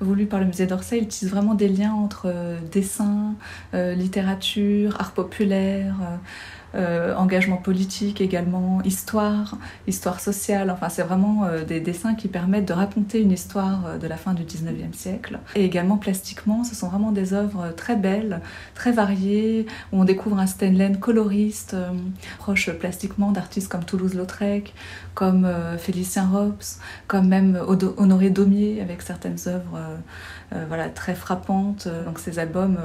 voulue 0.00 0.26
par 0.26 0.40
le 0.40 0.46
musée 0.46 0.66
d'Orsay. 0.66 0.98
Ils 0.98 1.08
tissent 1.08 1.28
vraiment 1.28 1.54
des 1.54 1.68
liens 1.68 1.92
entre 1.92 2.32
dessin, 2.72 3.34
littérature, 3.74 4.96
art 4.98 5.12
populaire. 5.12 5.96
Euh, 6.76 7.14
engagement 7.14 7.56
politique 7.56 8.20
également, 8.20 8.82
histoire, 8.82 9.56
histoire 9.86 10.20
sociale. 10.20 10.70
Enfin, 10.70 10.90
c'est 10.90 11.02
vraiment 11.02 11.44
euh, 11.44 11.64
des 11.64 11.80
dessins 11.80 12.14
qui 12.14 12.28
permettent 12.28 12.68
de 12.68 12.74
raconter 12.74 13.22
une 13.22 13.32
histoire 13.32 13.86
euh, 13.86 13.98
de 13.98 14.06
la 14.06 14.18
fin 14.18 14.34
du 14.34 14.42
19e 14.42 14.92
siècle. 14.92 15.38
Et 15.54 15.64
également 15.64 15.96
plastiquement, 15.96 16.64
ce 16.64 16.74
sont 16.74 16.88
vraiment 16.88 17.12
des 17.12 17.32
œuvres 17.32 17.72
très 17.74 17.96
belles, 17.96 18.42
très 18.74 18.92
variées, 18.92 19.64
où 19.92 20.02
on 20.02 20.04
découvre 20.04 20.38
un 20.38 20.46
Stenlen 20.46 20.98
coloriste, 20.98 21.74
proche 22.38 22.70
plastiquement 22.72 23.32
d'artistes 23.32 23.68
comme 23.68 23.84
Toulouse-Lautrec, 23.84 24.74
comme 25.14 25.48
Félicien 25.78 26.28
Rops, 26.28 26.78
comme 27.06 27.28
même 27.28 27.58
Honoré 27.96 28.30
Daumier, 28.30 28.80
avec 28.82 29.02
certaines 29.02 29.38
œuvres 29.46 29.80
voilà, 30.68 30.88
très 30.88 31.14
frappantes. 31.14 31.88
Donc 32.04 32.18
ces 32.18 32.38
albums 32.38 32.78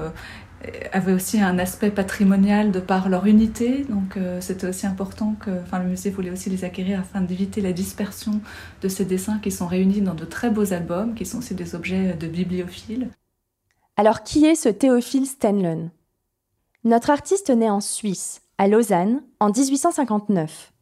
avaient 0.92 1.14
aussi 1.14 1.40
un 1.40 1.60
aspect 1.60 1.92
patrimonial 1.92 2.72
de 2.72 2.80
par 2.80 3.10
leur 3.10 3.26
unité. 3.26 3.86
Donc 3.90 4.18
euh, 4.18 4.40
c'était 4.42 4.68
aussi 4.68 4.86
important 4.86 5.36
que 5.40 5.50
le 5.50 5.84
musée 5.84 6.10
voulait 6.10 6.32
aussi 6.32 6.50
les 6.50 6.64
acquérir 6.64 7.00
afin 7.00 7.22
d'éviter 7.22 7.62
la 7.62 7.74
dispersion 7.74 8.42
de 8.82 8.88
ces 8.88 9.06
dessins 9.06 9.40
qui 9.40 9.52
sont 9.52 9.68
réunis 9.68 10.02
dans 10.02 10.14
de 10.14 10.26
très 10.26 10.50
beaux 10.50 10.74
albums, 10.74 11.16
qui 11.16 11.26
sont 11.26 11.40
aussi 11.40 11.56
des 11.56 11.76
objets 11.76 12.14
de 12.14 12.28
bibliophiles. 12.28 13.10
Alors 13.98 14.24
qui 14.24 14.46
est 14.46 14.56
ce 14.56 14.70
Théophile 14.70 15.26
Stenlon 15.26 15.92
Notre 16.84 17.10
artiste 17.10 17.50
naît 17.50 17.70
en 17.70 17.82
Suisse, 17.82 18.42
à 18.58 18.68
Lausanne, 18.68 19.22
en 19.40 19.50
1859. 19.50 20.74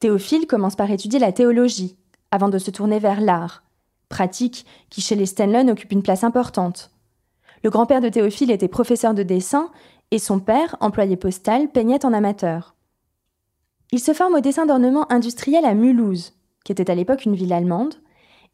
Théophile 0.00 0.46
commence 0.46 0.76
par 0.76 0.90
étudier 0.90 1.18
la 1.18 1.32
théologie, 1.32 1.96
avant 2.30 2.48
de 2.48 2.58
se 2.58 2.70
tourner 2.70 2.98
vers 2.98 3.20
l'art, 3.20 3.64
pratique 4.08 4.66
qui 4.90 5.00
chez 5.00 5.14
les 5.14 5.26
Stenlon 5.26 5.68
occupe 5.68 5.92
une 5.92 6.02
place 6.02 6.24
importante. 6.24 6.90
Le 7.64 7.70
grand-père 7.70 8.00
de 8.00 8.08
Théophile 8.08 8.50
était 8.50 8.68
professeur 8.68 9.14
de 9.14 9.22
dessin 9.22 9.70
et 10.10 10.18
son 10.18 10.38
père, 10.38 10.76
employé 10.80 11.16
postal, 11.16 11.68
peignait 11.68 12.04
en 12.04 12.12
amateur. 12.12 12.74
Il 13.90 14.00
se 14.00 14.12
forme 14.12 14.34
au 14.34 14.40
dessin 14.40 14.66
d'ornement 14.66 15.10
industriel 15.10 15.64
à 15.64 15.74
Mulhouse, 15.74 16.34
qui 16.64 16.72
était 16.72 16.90
à 16.90 16.94
l'époque 16.94 17.24
une 17.24 17.34
ville 17.34 17.52
allemande, 17.52 17.94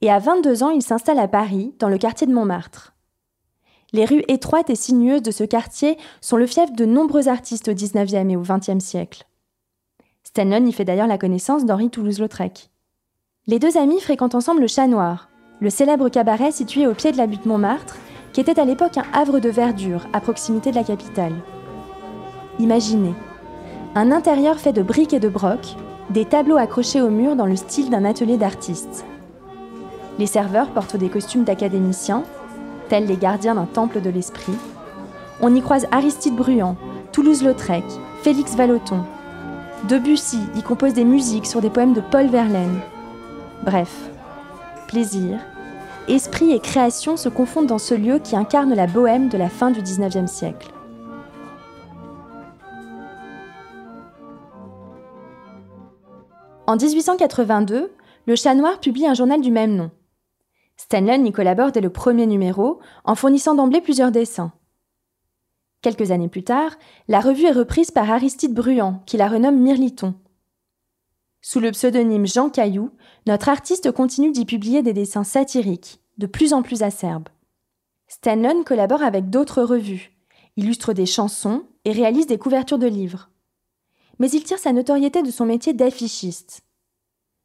et 0.01 0.11
à 0.11 0.19
22 0.19 0.63
ans, 0.63 0.71
il 0.71 0.83
s'installe 0.83 1.19
à 1.19 1.29
Paris, 1.29 1.75
dans 1.79 1.89
le 1.89 1.99
quartier 1.99 2.27
de 2.27 2.33
Montmartre. 2.33 2.95
Les 3.93 4.05
rues 4.05 4.25
étroites 4.29 4.71
et 4.71 4.75
sinueuses 4.75 5.23
de 5.23 5.31
ce 5.31 5.45
quartier 5.45 5.97
sont 6.21 6.37
le 6.37 6.47
fief 6.47 6.73
de 6.73 6.85
nombreux 6.85 7.29
artistes 7.29 7.69
au 7.69 7.75
XIXe 7.75 8.13
et 8.13 8.37
au 8.37 8.43
XXe 8.43 8.85
siècle. 8.85 9.25
Stanlon 10.25 10.67
y 10.67 10.73
fait 10.73 10.85
d'ailleurs 10.85 11.07
la 11.07 11.19
connaissance 11.19 11.65
d'Henri 11.65 11.91
Toulouse-Lautrec. 11.91 12.71
Les 13.47 13.59
deux 13.59 13.77
amis 13.77 14.01
fréquentent 14.01 14.35
ensemble 14.35 14.63
le 14.63 14.67
Chat 14.67 14.89
Noir, 14.89 15.29
le 15.61 15.71
célèbre 15.71 16.09
cabaret 16.09 16.51
situé 16.51 16.87
au 16.87 16.95
pied 16.95 17.13
de 17.13 17.17
la 17.17 17.27
butte 17.27 17.47
Montmartre, 17.47 17.97
qui 18.35 18.41
était 18.41 18.61
à 18.61 18.65
l'époque 18.65 18.99
un 18.99 19.05
havre 19.13 19.39
de 19.39 19.49
verdure 19.49 20.07
à 20.13 20.21
proximité 20.21 20.73
de 20.73 20.77
la 20.77 20.85
capitale. 20.85 21.35
Imaginez, 22.59 23.15
un 23.95 24.11
intérieur 24.11 24.59
fait 24.59 24.73
de 24.73 24.83
briques 24.83 25.15
et 25.15 25.21
de 25.21 25.29
brocs, 25.29 25.77
des 26.11 26.25
tableaux 26.25 26.57
accrochés 26.57 27.01
au 27.01 27.11
mur 27.11 27.37
dans 27.37 27.47
le 27.47 27.55
style 27.55 27.91
d'un 27.91 28.05
atelier 28.05 28.37
d'artistes. 28.37 29.07
Les 30.19 30.27
serveurs 30.27 30.71
portent 30.71 30.97
des 30.97 31.09
costumes 31.09 31.45
d'académiciens, 31.45 32.25
tels 32.89 33.07
les 33.07 33.17
gardiens 33.17 33.55
d'un 33.55 33.67
temple 33.67 34.01
de 34.01 34.11
l'esprit. 34.11 34.57
On 35.41 35.55
y 35.55 35.63
croise 35.63 35.87
Aristide 35.93 36.35
Bruand, 36.35 36.77
Toulouse-Lautrec, 37.13 37.85
Félix 38.23 38.57
Vallotton. 38.57 39.05
Debussy 39.89 40.41
y 40.57 40.63
compose 40.63 40.93
des 40.93 41.05
musiques 41.05 41.47
sur 41.47 41.61
des 41.61 41.71
poèmes 41.71 41.95
de 41.95 42.01
Paul 42.01 42.27
Verlaine. 42.27 42.81
Bref, 43.65 44.11
plaisir, 44.89 45.39
esprit 46.09 46.53
et 46.53 46.61
création 46.61 47.17
se 47.17 47.29
confondent 47.29 47.67
dans 47.67 47.79
ce 47.79 47.95
lieu 47.95 48.19
qui 48.19 48.37
incarne 48.37 48.75
la 48.75 48.87
bohème 48.87 49.29
de 49.29 49.39
la 49.39 49.49
fin 49.49 49.71
du 49.71 49.81
XIXe 49.81 50.31
siècle. 50.31 50.71
En 56.67 56.77
1882, 56.77 57.93
le 58.27 58.37
Chat 58.37 58.55
Noir 58.55 58.81
publie 58.81 59.07
un 59.07 59.15
journal 59.15 59.41
du 59.41 59.51
même 59.51 59.77
nom. 59.77 59.91
Stanlon 60.77 61.25
y 61.25 61.33
collabore 61.33 61.73
dès 61.73 61.81
le 61.81 61.91
premier 61.91 62.27
numéro, 62.27 62.81
en 63.05 63.15
fournissant 63.15 63.55
d'emblée 63.55 63.81
plusieurs 63.81 64.11
dessins. 64.11 64.53
Quelques 65.83 66.11
années 66.11 66.29
plus 66.29 66.45
tard, 66.45 66.73
la 67.09 67.21
revue 67.21 67.45
est 67.45 67.53
reprise 67.53 67.91
par 67.91 68.11
Aristide 68.11 68.55
Bruand, 68.55 69.03
qui 69.07 69.19
la 69.19 69.29
renomme 69.29 69.61
Mirliton. 69.61 70.15
Sous 71.47 71.61
le 71.61 71.73
pseudonyme 71.73 72.27
Jean 72.27 72.49
Caillou, 72.49 72.91
notre 73.27 73.51
artiste 73.51 73.93
continue 73.93 74.33
d'y 74.33 74.47
publier 74.47 74.81
des 74.81 74.95
dessins 74.95 75.25
satiriques, 75.25 76.01
de 76.17 76.27
plus 76.27 76.55
en 76.55 76.63
plus 76.63 76.83
acerbes. 76.83 77.29
Stanlon 78.09 78.65
collabore 78.65 79.03
avec 79.03 79.29
d'autres 79.29 79.63
revues, 79.63 80.17
illustre 80.57 80.95
des 80.95 81.05
chansons 81.05 81.65
et 81.85 81.93
réalise 81.93 82.27
des 82.27 82.39
couvertures 82.39 82.79
de 82.79 82.87
livres. 82.87 83.29
Mais 84.19 84.31
il 84.31 84.43
tire 84.43 84.59
sa 84.59 84.73
notoriété 84.73 85.23
de 85.23 85.31
son 85.31 85.45
métier 85.45 85.75
d'affichiste. 85.75 86.63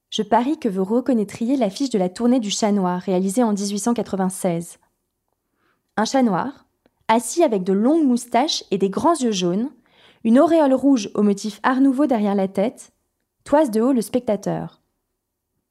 Je 0.09 0.21
parie 0.21 0.57
que 0.57 0.69
vous 0.69 0.85
reconnaîtriez 0.85 1.57
l'affiche 1.57 1.89
de 1.89 1.99
la 1.99 2.07
tournée 2.07 2.39
du 2.39 2.51
chat 2.51 2.71
noir 2.71 3.01
réalisée 3.01 3.43
en 3.43 3.51
1896. 3.51 4.77
Un 5.97 6.05
chat 6.05 6.23
noir, 6.23 6.67
assis 7.09 7.43
avec 7.43 7.65
de 7.65 7.73
longues 7.73 8.07
moustaches 8.07 8.63
et 8.71 8.77
des 8.77 8.89
grands 8.89 9.19
yeux 9.19 9.33
jaunes, 9.33 9.69
une 10.23 10.39
auréole 10.39 10.73
rouge 10.73 11.11
au 11.15 11.21
motif 11.21 11.59
art 11.63 11.81
nouveau 11.81 12.05
derrière 12.05 12.35
la 12.35 12.47
tête, 12.47 12.93
de 13.49 13.81
haut 13.81 13.93
le 13.93 14.01
spectateur. 14.01 14.79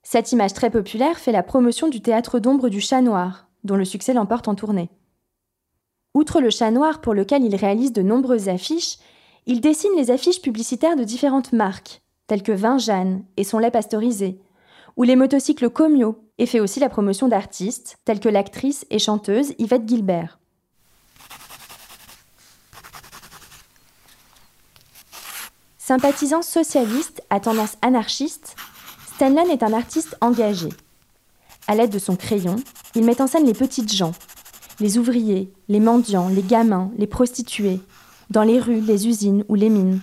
Cette 0.02 0.32
image 0.32 0.52
très 0.52 0.68
populaire 0.68 1.18
fait 1.18 1.30
la 1.30 1.44
promotion 1.44 1.88
du 1.88 2.00
théâtre 2.00 2.40
d'ombre 2.40 2.68
du 2.68 2.80
Chat 2.80 3.02
Noir, 3.02 3.48
dont 3.62 3.76
le 3.76 3.84
succès 3.84 4.12
l'emporte 4.12 4.48
en 4.48 4.56
tournée. 4.56 4.90
Outre 6.12 6.40
le 6.40 6.50
Chat 6.50 6.72
Noir 6.72 7.00
pour 7.00 7.14
lequel 7.14 7.44
il 7.44 7.54
réalise 7.54 7.92
de 7.92 8.02
nombreuses 8.02 8.48
affiches, 8.48 8.98
il 9.46 9.60
dessine 9.60 9.94
les 9.96 10.10
affiches 10.10 10.42
publicitaires 10.42 10.96
de 10.96 11.04
différentes 11.04 11.52
marques, 11.52 12.02
telles 12.26 12.42
que 12.42 12.52
Vin 12.52 12.78
Jeanne 12.78 13.24
et 13.36 13.44
son 13.44 13.60
lait 13.60 13.70
pasteurisé, 13.70 14.40
ou 14.96 15.04
les 15.04 15.16
motocycles 15.16 15.70
Comio, 15.70 16.18
et 16.38 16.46
fait 16.46 16.60
aussi 16.60 16.80
la 16.80 16.88
promotion 16.88 17.28
d'artistes, 17.28 17.98
tels 18.04 18.20
que 18.20 18.28
l'actrice 18.28 18.86
et 18.90 18.98
chanteuse 18.98 19.54
Yvette 19.58 19.88
Gilbert. 19.88 20.37
Sympathisant 25.88 26.42
socialiste 26.42 27.22
à 27.30 27.40
tendance 27.40 27.78
anarchiste, 27.80 28.56
Stanlon 29.14 29.48
est 29.48 29.62
un 29.62 29.72
artiste 29.72 30.18
engagé. 30.20 30.68
À 31.66 31.74
l'aide 31.74 31.88
de 31.88 31.98
son 31.98 32.14
crayon, 32.14 32.56
il 32.94 33.06
met 33.06 33.22
en 33.22 33.26
scène 33.26 33.46
les 33.46 33.54
petites 33.54 33.90
gens, 33.90 34.12
les 34.80 34.98
ouvriers, 34.98 35.50
les 35.68 35.80
mendiants, 35.80 36.28
les 36.28 36.42
gamins, 36.42 36.90
les 36.98 37.06
prostituées, 37.06 37.80
dans 38.28 38.42
les 38.42 38.60
rues, 38.60 38.82
les 38.82 39.08
usines 39.08 39.46
ou 39.48 39.54
les 39.54 39.70
mines. 39.70 40.02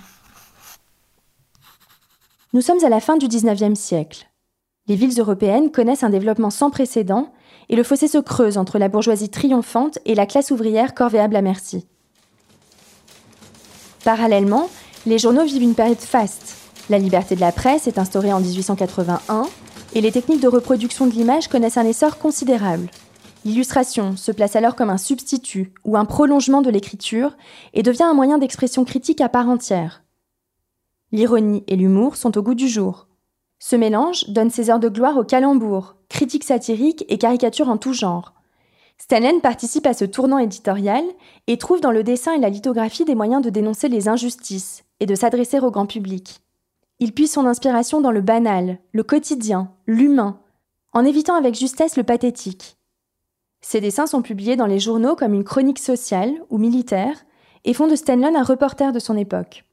Nous 2.53 2.61
sommes 2.61 2.83
à 2.83 2.89
la 2.89 2.99
fin 2.99 3.17
du 3.17 3.27
XIXe 3.27 3.79
siècle. 3.79 4.27
Les 4.87 4.95
villes 4.95 5.19
européennes 5.19 5.71
connaissent 5.71 6.03
un 6.03 6.09
développement 6.09 6.49
sans 6.49 6.71
précédent 6.71 7.31
et 7.69 7.75
le 7.75 7.83
fossé 7.83 8.07
se 8.07 8.17
creuse 8.17 8.57
entre 8.57 8.79
la 8.79 8.89
bourgeoisie 8.89 9.29
triomphante 9.29 9.99
et 10.05 10.15
la 10.15 10.25
classe 10.25 10.49
ouvrière 10.49 10.95
corvéable 10.95 11.35
à 11.35 11.43
merci. 11.43 11.85
Parallèlement, 14.03 14.67
les 15.05 15.19
journaux 15.19 15.45
vivent 15.45 15.61
une 15.61 15.75
période 15.75 15.99
faste. 15.99 16.55
La 16.89 16.99
liberté 16.99 17.35
de 17.35 17.41
la 17.41 17.51
presse 17.51 17.87
est 17.87 17.99
instaurée 17.99 18.33
en 18.33 18.39
1881 18.39 19.43
et 19.93 20.01
les 20.01 20.11
techniques 20.11 20.41
de 20.41 20.47
reproduction 20.47 21.07
de 21.07 21.11
l'image 21.11 21.47
connaissent 21.47 21.77
un 21.77 21.85
essor 21.85 22.17
considérable. 22.17 22.89
L'illustration 23.43 24.17
se 24.17 24.31
place 24.31 24.55
alors 24.55 24.75
comme 24.75 24.89
un 24.89 24.97
substitut 24.97 25.71
ou 25.83 25.97
un 25.97 26.05
prolongement 26.05 26.61
de 26.61 26.71
l'écriture 26.71 27.37
et 27.73 27.83
devient 27.83 28.03
un 28.03 28.15
moyen 28.15 28.39
d'expression 28.39 28.83
critique 28.85 29.21
à 29.21 29.29
part 29.29 29.47
entière. 29.47 30.03
L'ironie 31.11 31.63
et 31.67 31.75
l'humour 31.75 32.15
sont 32.15 32.37
au 32.37 32.41
goût 32.41 32.55
du 32.55 32.67
jour. 32.67 33.07
Ce 33.59 33.75
mélange 33.75 34.29
donne 34.29 34.49
ses 34.49 34.69
heures 34.69 34.79
de 34.79 34.89
gloire 34.89 35.17
au 35.17 35.23
calembour, 35.23 35.95
critiques 36.09 36.43
satiriques 36.43 37.05
et 37.07 37.19
caricatures 37.19 37.69
en 37.69 37.77
tout 37.77 37.93
genre. 37.93 38.33
Stanley 38.97 39.39
participe 39.41 39.85
à 39.85 39.93
ce 39.93 40.05
tournant 40.05 40.39
éditorial 40.39 41.03
et 41.47 41.57
trouve 41.57 41.81
dans 41.81 41.91
le 41.91 42.03
dessin 42.03 42.33
et 42.33 42.39
la 42.39 42.49
lithographie 42.49 43.05
des 43.05 43.15
moyens 43.15 43.43
de 43.43 43.49
dénoncer 43.49 43.89
les 43.89 44.07
injustices, 44.07 44.83
et 44.99 45.05
de 45.05 45.15
s'adresser 45.15 45.59
au 45.59 45.71
grand 45.71 45.85
public. 45.85 46.41
Il 46.99 47.13
puise 47.13 47.31
son 47.31 47.45
inspiration 47.45 47.99
dans 47.99 48.11
le 48.11 48.21
banal, 48.21 48.79
le 48.93 49.03
quotidien, 49.03 49.71
l'humain, 49.85 50.39
en 50.93 51.03
évitant 51.03 51.35
avec 51.35 51.55
justesse 51.55 51.97
le 51.97 52.03
pathétique. 52.03 52.77
Ses 53.61 53.81
dessins 53.81 54.07
sont 54.07 54.21
publiés 54.21 54.55
dans 54.55 54.65
les 54.65 54.79
journaux 54.79 55.15
comme 55.15 55.33
une 55.33 55.43
chronique 55.43 55.79
sociale 55.79 56.33
ou 56.49 56.57
militaire 56.57 57.25
et 57.65 57.73
font 57.73 57.87
de 57.87 57.95
Stanlon 57.95 58.35
un 58.35 58.43
reporter 58.43 58.93
de 58.93 58.99
son 58.99 59.17
époque. 59.17 59.65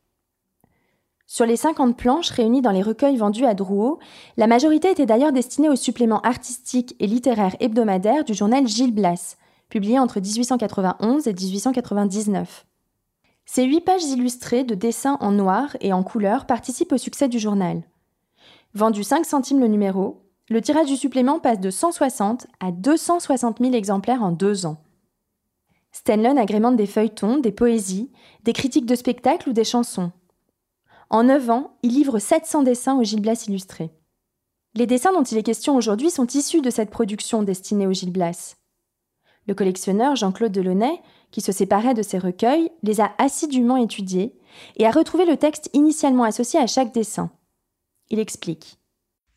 Sur 1.27 1.47
les 1.47 1.57
50 1.57 1.97
planches 1.97 2.31
réunies 2.31 2.63
dans 2.63 2.71
les 2.71 2.83
recueils 2.83 3.17
vendus 3.17 3.47
à 3.47 3.55
Drouot, 3.55 3.99
la 4.37 4.47
majorité 4.47 4.91
était 4.91 5.07
d'ailleurs 5.07 5.33
destinée 5.33 5.69
aux 5.69 5.77
suppléments 5.77 6.21
artistiques 6.21 6.95
et 7.01 7.07
littéraires 7.07 7.57
hebdomadaires 7.61 8.25
du 8.25 8.35
journal 8.35 8.67
Gilles 8.67 8.95
Blas, 8.95 9.37
publié 9.69 9.99
entre 9.99 10.21
1891 10.21 11.27
et 11.27 11.33
1899. 11.33 12.67
Ces 13.47 13.65
huit 13.65 13.81
pages 13.81 14.05
illustrées 14.05 14.65
de 14.65 14.75
dessins 14.75 15.17
en 15.21 15.33
noir 15.33 15.77
et 15.81 15.93
en 15.93 16.03
couleur 16.03 16.47
participent 16.47 16.93
au 16.93 16.99
succès 16.99 17.29
du 17.29 17.39
journal. 17.39 17.83
Vendu 18.75 19.03
5 19.03 19.25
centimes 19.25 19.61
le 19.61 19.69
numéro, 19.69 20.23
le 20.49 20.61
tirage 20.61 20.87
du 20.87 20.97
supplément 20.97 21.41
passe 21.41 21.61
de 21.61 21.71
160 21.71 22.47
à 22.61 22.73
260 22.73 23.59
000 23.61 23.75
exemplaires 23.75 24.23
en 24.23 24.33
deux 24.33 24.67
ans. 24.67 24.77
Stanlon 25.93 26.37
agrémente 26.37 26.77
des 26.77 26.87
feuilletons, 26.87 27.39
des 27.39 27.53
poésies, 27.53 28.11
des 28.45 28.53
critiques 28.53 28.87
de 28.87 28.95
spectacles 28.95 29.51
ou 29.51 29.53
des 29.53 29.65
chansons. 29.65 30.13
En 31.13 31.25
neuf 31.25 31.51
ans, 31.51 31.79
il 31.83 31.93
livre 31.93 32.19
700 32.19 32.63
dessins 32.63 32.99
au 32.99 33.05
Gil 33.05 33.21
Blas 33.21 33.45
illustré. 33.47 33.91
Les 34.75 34.87
dessins 34.87 35.13
dont 35.13 35.23
il 35.23 35.37
est 35.39 35.43
question 35.43 35.77
aujourd'hui 35.77 36.11
sont 36.11 36.27
issus 36.27 36.63
de 36.63 36.71
cette 36.71 36.91
production 36.91 37.43
destinée 37.43 37.87
au 37.87 37.93
Gil 37.93 38.11
Blas. 38.11 38.57
Le 39.47 39.55
collectionneur 39.55 40.17
Jean-Claude 40.17 40.53
Delaunay 40.53 41.03
qui 41.33 41.41
se 41.41 41.51
séparait 41.51 41.95
de 41.95 42.03
ces 42.03 42.19
recueils, 42.19 42.71
les 42.83 43.01
a 43.01 43.13
assidûment 43.19 43.79
étudiés 43.79 44.35
et 44.77 44.87
a 44.87 44.91
retrouvé 44.91 45.25
le 45.25 45.37
texte 45.37 45.71
initialement 45.73 46.25
associé 46.25 46.61
à 46.61 46.67
chaque 46.67 46.95
dessin. 46.95 47.33
Il 48.11 48.21
explique. 48.21 48.79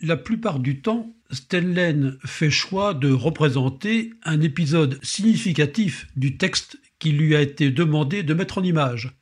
La 0.02 0.18
plupart 0.18 0.60
du 0.60 0.82
temps, 0.82 1.14
Stenlen 1.32 2.18
fait 2.26 2.52
choix 2.52 2.94
de 2.94 3.12
représenter 3.12 4.12
un 4.24 4.42
épisode 4.42 5.00
significatif 5.04 6.08
du 6.18 6.38
texte 6.38 6.78
qui 7.00 7.12
lui 7.12 7.36
a 7.36 7.42
été 7.42 7.72
demandé 7.72 8.24
de 8.24 8.34
mettre 8.34 8.60
en 8.60 8.64
image. 8.64 9.18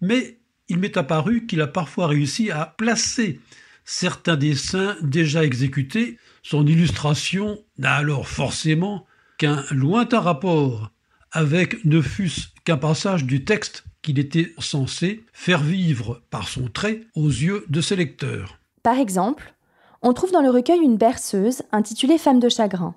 Mais 0.00 0.38
il 0.68 0.78
m'est 0.78 0.96
apparu 0.96 1.46
qu'il 1.46 1.60
a 1.60 1.66
parfois 1.66 2.06
réussi 2.06 2.50
à 2.50 2.66
placer 2.66 3.40
certains 3.84 4.36
dessins 4.36 4.96
déjà 5.00 5.44
exécutés. 5.44 6.18
Son 6.42 6.66
illustration 6.66 7.58
n'a 7.78 7.94
alors 7.94 8.28
forcément 8.28 9.06
qu'un 9.38 9.64
lointain 9.70 10.20
rapport 10.20 10.90
avec 11.32 11.84
ne 11.84 12.00
fût-ce 12.00 12.48
qu'un 12.64 12.76
passage 12.76 13.24
du 13.24 13.44
texte 13.44 13.84
qu'il 14.02 14.18
était 14.18 14.52
censé 14.58 15.24
faire 15.32 15.62
vivre 15.62 16.22
par 16.30 16.48
son 16.48 16.68
trait 16.68 17.02
aux 17.14 17.28
yeux 17.28 17.64
de 17.68 17.80
ses 17.80 17.96
lecteurs. 17.96 18.58
Par 18.82 18.98
exemple, 18.98 19.54
on 20.02 20.12
trouve 20.12 20.32
dans 20.32 20.42
le 20.42 20.50
recueil 20.50 20.80
une 20.80 20.96
berceuse 20.96 21.62
intitulée 21.72 22.18
Femme 22.18 22.40
de 22.40 22.48
chagrin. 22.48 22.94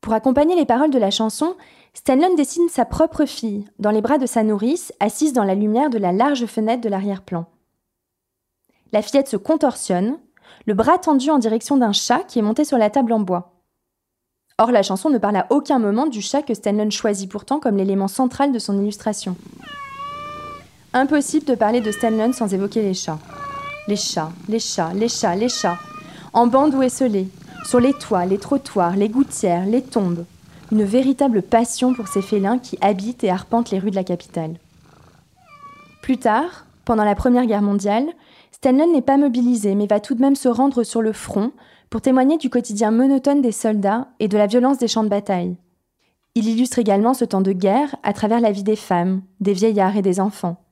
Pour 0.00 0.14
accompagner 0.14 0.56
les 0.56 0.64
paroles 0.64 0.90
de 0.90 0.98
la 0.98 1.10
chanson, 1.10 1.56
Stanlon 1.92 2.34
dessine 2.34 2.68
sa 2.68 2.84
propre 2.84 3.26
fille 3.26 3.66
dans 3.78 3.90
les 3.90 4.00
bras 4.00 4.18
de 4.18 4.26
sa 4.26 4.42
nourrice, 4.42 4.92
assise 4.98 5.32
dans 5.32 5.44
la 5.44 5.54
lumière 5.54 5.90
de 5.90 5.98
la 5.98 6.12
large 6.12 6.46
fenêtre 6.46 6.82
de 6.82 6.88
l'arrière-plan. 6.88 7.46
La 8.92 9.02
fillette 9.02 9.28
se 9.28 9.36
contorsionne, 9.36 10.18
le 10.66 10.74
bras 10.74 10.98
tendu 10.98 11.30
en 11.30 11.38
direction 11.38 11.76
d'un 11.76 11.92
chat 11.92 12.20
qui 12.20 12.38
est 12.38 12.42
monté 12.42 12.64
sur 12.64 12.78
la 12.78 12.90
table 12.90 13.12
en 13.12 13.20
bois. 13.20 13.52
Or, 14.58 14.72
la 14.72 14.82
chanson 14.82 15.10
ne 15.10 15.18
parle 15.18 15.36
à 15.36 15.46
aucun 15.50 15.78
moment 15.78 16.06
du 16.06 16.20
chat 16.22 16.42
que 16.42 16.54
Stanlon 16.54 16.90
choisit 16.90 17.30
pourtant 17.30 17.60
comme 17.60 17.76
l'élément 17.76 18.08
central 18.08 18.52
de 18.52 18.58
son 18.58 18.78
illustration. 18.78 19.36
Impossible 20.92 21.44
de 21.44 21.54
parler 21.54 21.80
de 21.80 21.92
Stanlon 21.92 22.32
sans 22.32 22.52
évoquer 22.52 22.82
les 22.82 22.94
chats. 22.94 23.18
Les 23.86 23.96
chats, 23.96 24.32
les 24.48 24.58
chats, 24.58 24.92
les 24.94 25.08
chats, 25.08 25.34
les 25.34 25.48
chats, 25.48 25.78
en 26.32 26.46
bande 26.46 26.74
ou 26.74 26.82
esselés, 26.82 27.28
sur 27.64 27.80
les 27.80 27.92
toits, 27.92 28.26
les 28.26 28.38
trottoirs, 28.38 28.96
les 28.96 29.08
gouttières, 29.08 29.66
les 29.66 29.82
tombes. 29.82 30.24
Une 30.72 30.84
véritable 30.84 31.42
passion 31.42 31.94
pour 31.94 32.08
ces 32.08 32.22
félins 32.22 32.58
qui 32.58 32.78
habitent 32.80 33.24
et 33.24 33.30
arpentent 33.30 33.70
les 33.70 33.78
rues 33.78 33.90
de 33.90 33.96
la 33.96 34.04
capitale. 34.04 34.54
Plus 36.02 36.18
tard, 36.18 36.66
pendant 36.84 37.04
la 37.04 37.14
Première 37.14 37.46
Guerre 37.46 37.62
mondiale, 37.62 38.06
Stanlon 38.52 38.92
n'est 38.92 39.02
pas 39.02 39.16
mobilisé 39.16 39.74
mais 39.74 39.86
va 39.86 40.00
tout 40.00 40.14
de 40.14 40.20
même 40.20 40.36
se 40.36 40.48
rendre 40.48 40.82
sur 40.82 41.02
le 41.02 41.12
front 41.12 41.52
pour 41.88 42.00
témoigner 42.00 42.38
du 42.38 42.50
quotidien 42.50 42.90
monotone 42.90 43.42
des 43.42 43.52
soldats 43.52 44.08
et 44.20 44.28
de 44.28 44.38
la 44.38 44.46
violence 44.46 44.78
des 44.78 44.88
champs 44.88 45.04
de 45.04 45.08
bataille. 45.08 45.56
Il 46.36 46.48
illustre 46.48 46.78
également 46.78 47.14
ce 47.14 47.24
temps 47.24 47.40
de 47.40 47.52
guerre 47.52 47.96
à 48.02 48.12
travers 48.12 48.40
la 48.40 48.52
vie 48.52 48.62
des 48.62 48.76
femmes, 48.76 49.22
des 49.40 49.52
vieillards 49.52 49.96
et 49.96 50.02
des 50.02 50.20
enfants. 50.20 50.62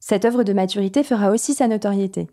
Cette 0.00 0.24
œuvre 0.24 0.42
de 0.42 0.52
maturité 0.52 1.04
fera 1.04 1.30
aussi 1.30 1.54
sa 1.54 1.68
notoriété. 1.68 2.28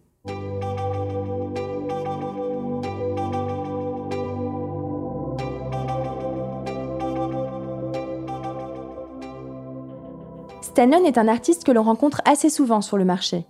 Stanlon 10.79 11.03
est 11.03 11.17
un 11.17 11.27
artiste 11.27 11.65
que 11.65 11.73
l'on 11.73 11.83
rencontre 11.83 12.21
assez 12.23 12.49
souvent 12.49 12.79
sur 12.79 12.95
le 12.95 13.03
marché. 13.03 13.45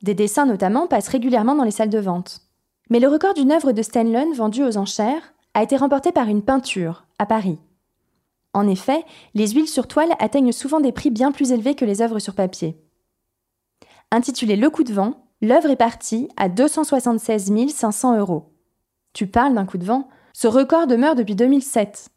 Des 0.00 0.14
dessins 0.14 0.46
notamment 0.46 0.86
passent 0.86 1.08
régulièrement 1.08 1.54
dans 1.54 1.64
les 1.64 1.70
salles 1.70 1.90
de 1.90 1.98
vente. 1.98 2.40
Mais 2.88 2.98
le 2.98 3.08
record 3.08 3.34
d'une 3.34 3.52
œuvre 3.52 3.72
de 3.72 3.82
Stanlon 3.82 4.32
vendue 4.32 4.64
aux 4.64 4.78
enchères 4.78 5.34
a 5.52 5.62
été 5.62 5.76
remporté 5.76 6.12
par 6.12 6.28
une 6.28 6.40
peinture, 6.40 7.04
à 7.18 7.26
Paris. 7.26 7.58
En 8.54 8.66
effet, 8.66 9.04
les 9.34 9.48
huiles 9.48 9.68
sur 9.68 9.86
toile 9.86 10.14
atteignent 10.18 10.50
souvent 10.50 10.80
des 10.80 10.92
prix 10.92 11.10
bien 11.10 11.30
plus 11.30 11.52
élevés 11.52 11.74
que 11.74 11.84
les 11.84 12.00
œuvres 12.00 12.20
sur 12.20 12.34
papier. 12.34 12.82
Intitulée 14.10 14.56
Le 14.56 14.70
coup 14.70 14.82
de 14.82 14.94
vent, 14.94 15.26
l'œuvre 15.42 15.68
est 15.68 15.76
partie 15.76 16.30
à 16.38 16.48
276 16.48 17.52
500 17.68 18.18
euros. 18.18 18.50
Tu 19.12 19.26
parles 19.26 19.52
d'un 19.52 19.66
coup 19.66 19.76
de 19.76 19.84
vent 19.84 20.08
Ce 20.32 20.48
record 20.48 20.86
demeure 20.86 21.16
depuis 21.16 21.36
2007. 21.36 22.08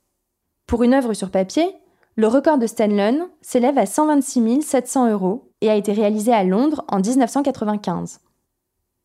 Pour 0.65 0.83
une 0.83 0.93
œuvre 0.93 1.13
sur 1.13 1.29
papier, 1.29 1.75
le 2.17 2.27
record 2.27 2.57
de 2.57 2.65
Stanlon 2.65 3.29
s'élève 3.41 3.77
à 3.77 3.86
126 3.86 4.62
700 4.62 5.12
euros 5.12 5.51
et 5.60 5.69
a 5.69 5.75
été 5.75 5.91
réalisé 5.91 6.31
à 6.31 6.45
Londres 6.45 6.86
en 6.88 7.00
1995. 7.00 8.22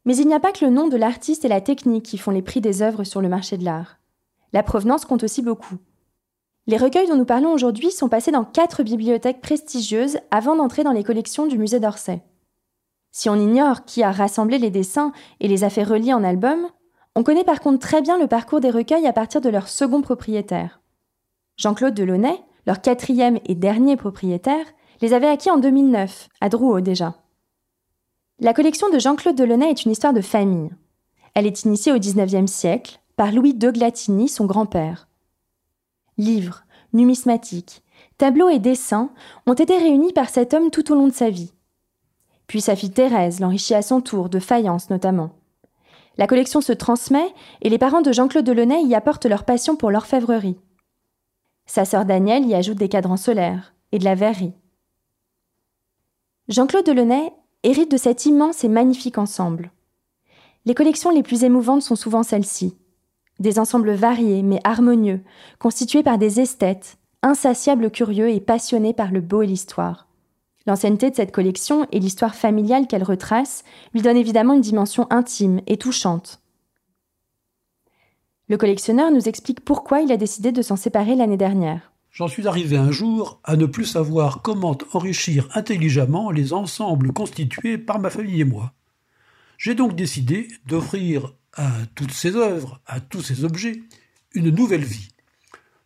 Mais 0.04 0.16
il 0.16 0.28
n'y 0.28 0.34
a 0.34 0.40
pas 0.40 0.52
que 0.52 0.64
le 0.64 0.70
nom 0.70 0.86
de 0.86 0.96
l'artiste 0.96 1.44
et 1.44 1.48
la 1.48 1.60
technique 1.60 2.04
qui 2.04 2.18
font 2.18 2.30
les 2.30 2.42
prix 2.42 2.60
des 2.60 2.82
œuvres 2.82 3.02
sur 3.02 3.20
le 3.20 3.28
marché 3.28 3.58
de 3.58 3.64
l'art. 3.64 3.98
La 4.52 4.62
provenance 4.62 5.04
compte 5.04 5.24
aussi 5.24 5.42
beaucoup. 5.42 5.74
Les 6.68 6.76
recueils 6.76 7.08
dont 7.08 7.16
nous 7.16 7.24
parlons 7.24 7.52
aujourd'hui 7.52 7.90
sont 7.90 8.08
passés 8.08 8.30
dans 8.30 8.44
quatre 8.44 8.84
bibliothèques 8.84 9.40
prestigieuses 9.40 10.18
avant 10.30 10.54
d'entrer 10.54 10.84
dans 10.84 10.92
les 10.92 11.04
collections 11.04 11.46
du 11.46 11.58
musée 11.58 11.80
d'Orsay. 11.80 12.22
Si 13.10 13.28
on 13.28 13.34
ignore 13.34 13.84
qui 13.84 14.04
a 14.04 14.12
rassemblé 14.12 14.58
les 14.58 14.70
dessins 14.70 15.10
et 15.40 15.48
les 15.48 15.64
a 15.64 15.70
fait 15.70 15.82
relier 15.82 16.14
en 16.14 16.22
album, 16.22 16.68
on 17.16 17.24
connaît 17.24 17.44
par 17.44 17.58
contre 17.58 17.80
très 17.80 18.02
bien 18.02 18.18
le 18.18 18.28
parcours 18.28 18.60
des 18.60 18.70
recueils 18.70 19.08
à 19.08 19.12
partir 19.12 19.40
de 19.40 19.48
leur 19.48 19.68
second 19.68 20.00
propriétaire. 20.00 20.80
Jean-Claude 21.56 21.94
Delaunay, 21.94 22.40
leur 22.70 22.80
quatrième 22.80 23.40
et 23.46 23.56
dernier 23.56 23.96
propriétaire, 23.96 24.64
les 25.00 25.12
avait 25.12 25.26
acquis 25.26 25.50
en 25.50 25.58
2009, 25.58 26.28
à 26.40 26.48
Drouot 26.48 26.80
déjà. 26.80 27.16
La 28.38 28.54
collection 28.54 28.88
de 28.90 29.00
Jean-Claude 29.00 29.34
Delaunay 29.34 29.70
est 29.70 29.84
une 29.84 29.90
histoire 29.90 30.12
de 30.12 30.20
famille. 30.20 30.70
Elle 31.34 31.48
est 31.48 31.64
initiée 31.64 31.92
au 31.92 31.98
XIXe 31.98 32.48
siècle 32.48 33.00
par 33.16 33.32
Louis 33.32 33.54
de 33.54 33.72
Glatini, 33.72 34.28
son 34.28 34.46
grand-père. 34.46 35.08
Livres, 36.16 36.62
numismatiques, 36.92 37.82
tableaux 38.18 38.50
et 38.50 38.60
dessins 38.60 39.10
ont 39.48 39.54
été 39.54 39.76
réunis 39.76 40.12
par 40.12 40.28
cet 40.28 40.54
homme 40.54 40.70
tout 40.70 40.92
au 40.92 40.94
long 40.94 41.08
de 41.08 41.12
sa 41.12 41.28
vie. 41.28 41.52
Puis 42.46 42.60
sa 42.60 42.76
fille 42.76 42.92
Thérèse 42.92 43.40
l'enrichit 43.40 43.74
à 43.74 43.82
son 43.82 44.00
tour, 44.00 44.28
de 44.28 44.38
faïence 44.38 44.90
notamment. 44.90 45.30
La 46.18 46.28
collection 46.28 46.60
se 46.60 46.72
transmet 46.72 47.34
et 47.62 47.68
les 47.68 47.78
parents 47.78 48.02
de 48.02 48.12
Jean-Claude 48.12 48.44
Delaunay 48.44 48.84
y 48.84 48.94
apportent 48.94 49.26
leur 49.26 49.42
passion 49.42 49.74
pour 49.74 49.90
l'orfèvrerie. 49.90 50.56
Sa 51.70 51.84
sœur 51.84 52.04
Danielle 52.04 52.46
y 52.46 52.56
ajoute 52.56 52.78
des 52.78 52.88
cadrans 52.88 53.16
solaires 53.16 53.74
et 53.92 54.00
de 54.00 54.04
la 54.04 54.16
verrerie. 54.16 54.54
Jean-Claude 56.48 56.84
Delaunay 56.84 57.32
hérite 57.62 57.92
de 57.92 57.96
cet 57.96 58.26
immense 58.26 58.64
et 58.64 58.68
magnifique 58.68 59.18
ensemble. 59.18 59.70
Les 60.64 60.74
collections 60.74 61.12
les 61.12 61.22
plus 61.22 61.44
émouvantes 61.44 61.82
sont 61.82 61.94
souvent 61.94 62.24
celles-ci. 62.24 62.76
Des 63.38 63.60
ensembles 63.60 63.92
variés 63.92 64.42
mais 64.42 64.58
harmonieux, 64.64 65.20
constitués 65.60 66.02
par 66.02 66.18
des 66.18 66.40
esthètes, 66.40 66.98
insatiables 67.22 67.92
curieux 67.92 68.30
et 68.30 68.40
passionnés 68.40 68.92
par 68.92 69.12
le 69.12 69.20
beau 69.20 69.42
et 69.42 69.46
l'histoire. 69.46 70.08
L'ancienneté 70.66 71.08
de 71.10 71.14
cette 71.14 71.30
collection 71.30 71.86
et 71.92 72.00
l'histoire 72.00 72.34
familiale 72.34 72.88
qu'elle 72.88 73.04
retrace 73.04 73.62
lui 73.94 74.02
donnent 74.02 74.16
évidemment 74.16 74.54
une 74.54 74.60
dimension 74.60 75.06
intime 75.10 75.60
et 75.68 75.76
touchante. 75.76 76.39
Le 78.50 78.56
collectionneur 78.56 79.12
nous 79.12 79.28
explique 79.28 79.60
pourquoi 79.60 80.00
il 80.00 80.10
a 80.10 80.16
décidé 80.16 80.50
de 80.50 80.60
s'en 80.60 80.74
séparer 80.74 81.14
l'année 81.14 81.36
dernière. 81.36 81.92
J'en 82.10 82.26
suis 82.26 82.48
arrivé 82.48 82.76
un 82.76 82.90
jour 82.90 83.38
à 83.44 83.54
ne 83.54 83.64
plus 83.64 83.84
savoir 83.84 84.42
comment 84.42 84.76
enrichir 84.92 85.48
intelligemment 85.54 86.32
les 86.32 86.52
ensembles 86.52 87.12
constitués 87.12 87.78
par 87.78 88.00
ma 88.00 88.10
famille 88.10 88.40
et 88.40 88.44
moi. 88.44 88.72
J'ai 89.56 89.76
donc 89.76 89.94
décidé 89.94 90.48
d'offrir 90.66 91.32
à 91.54 91.70
toutes 91.94 92.10
ces 92.10 92.34
œuvres, 92.34 92.80
à 92.88 92.98
tous 92.98 93.22
ces 93.22 93.44
objets, 93.44 93.82
une 94.34 94.50
nouvelle 94.50 94.82
vie. 94.82 95.10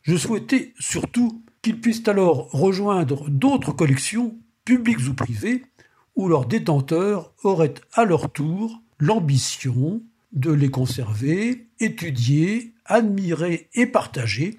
Je 0.00 0.16
souhaitais 0.16 0.72
surtout 0.78 1.44
qu'ils 1.60 1.82
puissent 1.82 2.08
alors 2.08 2.48
rejoindre 2.50 3.28
d'autres 3.28 3.72
collections 3.72 4.38
publics 4.64 5.06
ou 5.06 5.12
privés, 5.12 5.66
où 6.16 6.28
leurs 6.28 6.46
détenteurs 6.46 7.34
auraient 7.42 7.74
à 7.92 8.06
leur 8.06 8.32
tour 8.32 8.80
l'ambition 8.98 10.00
de 10.32 10.50
les 10.50 10.70
conserver, 10.70 11.63
étudier, 11.84 12.72
admirer 12.86 13.68
et 13.74 13.86
partager, 13.86 14.58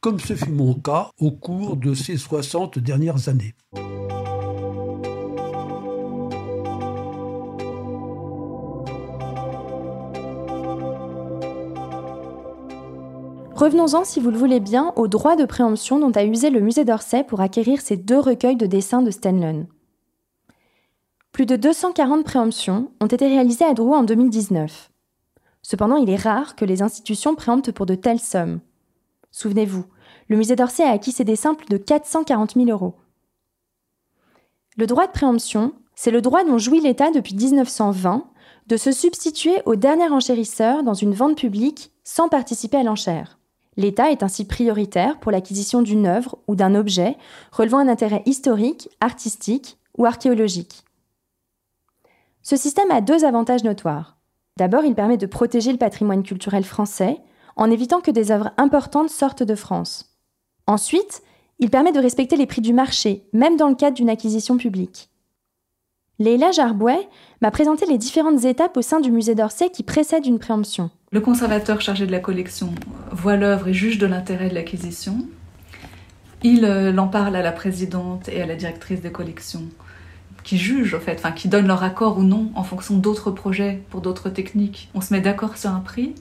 comme 0.00 0.18
ce 0.18 0.34
fut 0.34 0.50
mon 0.50 0.74
cas 0.74 1.10
au 1.18 1.30
cours 1.30 1.76
de 1.76 1.94
ces 1.94 2.16
60 2.16 2.78
dernières 2.80 3.28
années. 3.28 3.54
Revenons-en, 13.54 14.04
si 14.04 14.18
vous 14.18 14.32
le 14.32 14.36
voulez 14.36 14.58
bien, 14.58 14.92
au 14.96 15.06
droit 15.06 15.36
de 15.36 15.44
préemption 15.44 16.00
dont 16.00 16.10
a 16.10 16.24
usé 16.24 16.50
le 16.50 16.60
musée 16.60 16.84
d'Orsay 16.84 17.22
pour 17.22 17.40
acquérir 17.40 17.80
ces 17.80 17.96
deux 17.96 18.18
recueils 18.18 18.56
de 18.56 18.66
dessins 18.66 19.00
de 19.00 19.12
Stanlon. 19.12 19.68
Plus 21.30 21.46
de 21.46 21.54
240 21.54 22.24
préemptions 22.24 22.90
ont 23.00 23.06
été 23.06 23.28
réalisées 23.28 23.64
à 23.64 23.74
Drouot 23.74 23.94
en 23.94 24.02
2019. 24.02 24.90
Cependant, 25.64 25.96
il 25.96 26.10
est 26.10 26.22
rare 26.22 26.56
que 26.56 26.66
les 26.66 26.82
institutions 26.82 27.34
préemptent 27.34 27.72
pour 27.72 27.86
de 27.86 27.94
telles 27.94 28.20
sommes. 28.20 28.60
Souvenez-vous, 29.32 29.86
le 30.28 30.36
musée 30.36 30.56
d'Orsay 30.56 30.84
a 30.84 30.90
acquis 30.90 31.10
ces 31.10 31.24
dessins 31.24 31.54
plus 31.54 31.66
de 31.66 31.78
440 31.78 32.54
000 32.54 32.66
euros. 32.66 32.94
Le 34.76 34.86
droit 34.86 35.06
de 35.06 35.12
préemption, 35.12 35.72
c'est 35.94 36.10
le 36.10 36.20
droit 36.20 36.44
dont 36.44 36.58
jouit 36.58 36.80
l'État 36.80 37.10
depuis 37.10 37.34
1920 37.34 38.26
de 38.66 38.76
se 38.76 38.92
substituer 38.92 39.62
au 39.64 39.74
dernier 39.74 40.08
enchérisseur 40.08 40.82
dans 40.82 40.94
une 40.94 41.14
vente 41.14 41.38
publique 41.38 41.92
sans 42.04 42.28
participer 42.28 42.76
à 42.76 42.82
l'enchère. 42.82 43.38
L'État 43.78 44.10
est 44.10 44.22
ainsi 44.22 44.44
prioritaire 44.44 45.18
pour 45.18 45.32
l'acquisition 45.32 45.80
d'une 45.80 46.06
œuvre 46.06 46.38
ou 46.46 46.56
d'un 46.56 46.74
objet 46.74 47.16
relevant 47.52 47.78
un 47.78 47.88
intérêt 47.88 48.22
historique, 48.26 48.90
artistique 49.00 49.78
ou 49.96 50.04
archéologique. 50.04 50.84
Ce 52.42 52.56
système 52.56 52.90
a 52.90 53.00
deux 53.00 53.24
avantages 53.24 53.64
notoires. 53.64 54.18
D'abord, 54.56 54.84
il 54.84 54.94
permet 54.94 55.16
de 55.16 55.26
protéger 55.26 55.72
le 55.72 55.78
patrimoine 55.78 56.22
culturel 56.22 56.64
français 56.64 57.18
en 57.56 57.70
évitant 57.70 58.00
que 58.00 58.10
des 58.10 58.30
œuvres 58.30 58.52
importantes 58.56 59.10
sortent 59.10 59.42
de 59.42 59.54
France. 59.54 60.16
Ensuite, 60.66 61.22
il 61.58 61.70
permet 61.70 61.92
de 61.92 62.00
respecter 62.00 62.36
les 62.36 62.46
prix 62.46 62.60
du 62.60 62.72
marché, 62.72 63.24
même 63.32 63.56
dans 63.56 63.68
le 63.68 63.74
cadre 63.74 63.96
d'une 63.96 64.10
acquisition 64.10 64.56
publique. 64.56 65.10
Léla 66.20 66.52
Jarbouet 66.52 67.08
m'a 67.42 67.50
présenté 67.50 67.86
les 67.86 67.98
différentes 67.98 68.44
étapes 68.44 68.76
au 68.76 68.82
sein 68.82 69.00
du 69.00 69.10
musée 69.10 69.34
d'Orsay 69.34 69.70
qui 69.70 69.82
précèdent 69.82 70.26
une 70.26 70.38
préemption. 70.38 70.90
Le 71.10 71.20
conservateur 71.20 71.80
chargé 71.80 72.06
de 72.06 72.12
la 72.12 72.20
collection 72.20 72.72
voit 73.10 73.36
l'œuvre 73.36 73.68
et 73.68 73.74
juge 73.74 73.98
de 73.98 74.06
l'intérêt 74.06 74.48
de 74.48 74.54
l'acquisition. 74.54 75.26
Il 76.44 76.64
euh, 76.64 76.92
l'en 76.92 77.08
parle 77.08 77.34
à 77.34 77.42
la 77.42 77.52
présidente 77.52 78.28
et 78.28 78.40
à 78.40 78.46
la 78.46 78.54
directrice 78.54 79.00
de 79.00 79.08
collection 79.08 79.62
qui 80.44 80.58
jugent, 80.58 80.94
en 80.94 81.00
fait, 81.00 81.16
enfin, 81.18 81.32
qui 81.32 81.48
donnent 81.48 81.66
leur 81.66 81.82
accord 81.82 82.18
ou 82.18 82.22
non 82.22 82.50
en 82.54 82.62
fonction 82.62 82.96
d'autres 82.96 83.32
projets 83.32 83.82
pour 83.90 84.00
d'autres 84.00 84.30
techniques. 84.30 84.90
On 84.94 85.00
se 85.00 85.12
met 85.12 85.20
d'accord 85.20 85.56
sur 85.56 85.70
un 85.70 85.80
prix. 85.80 86.14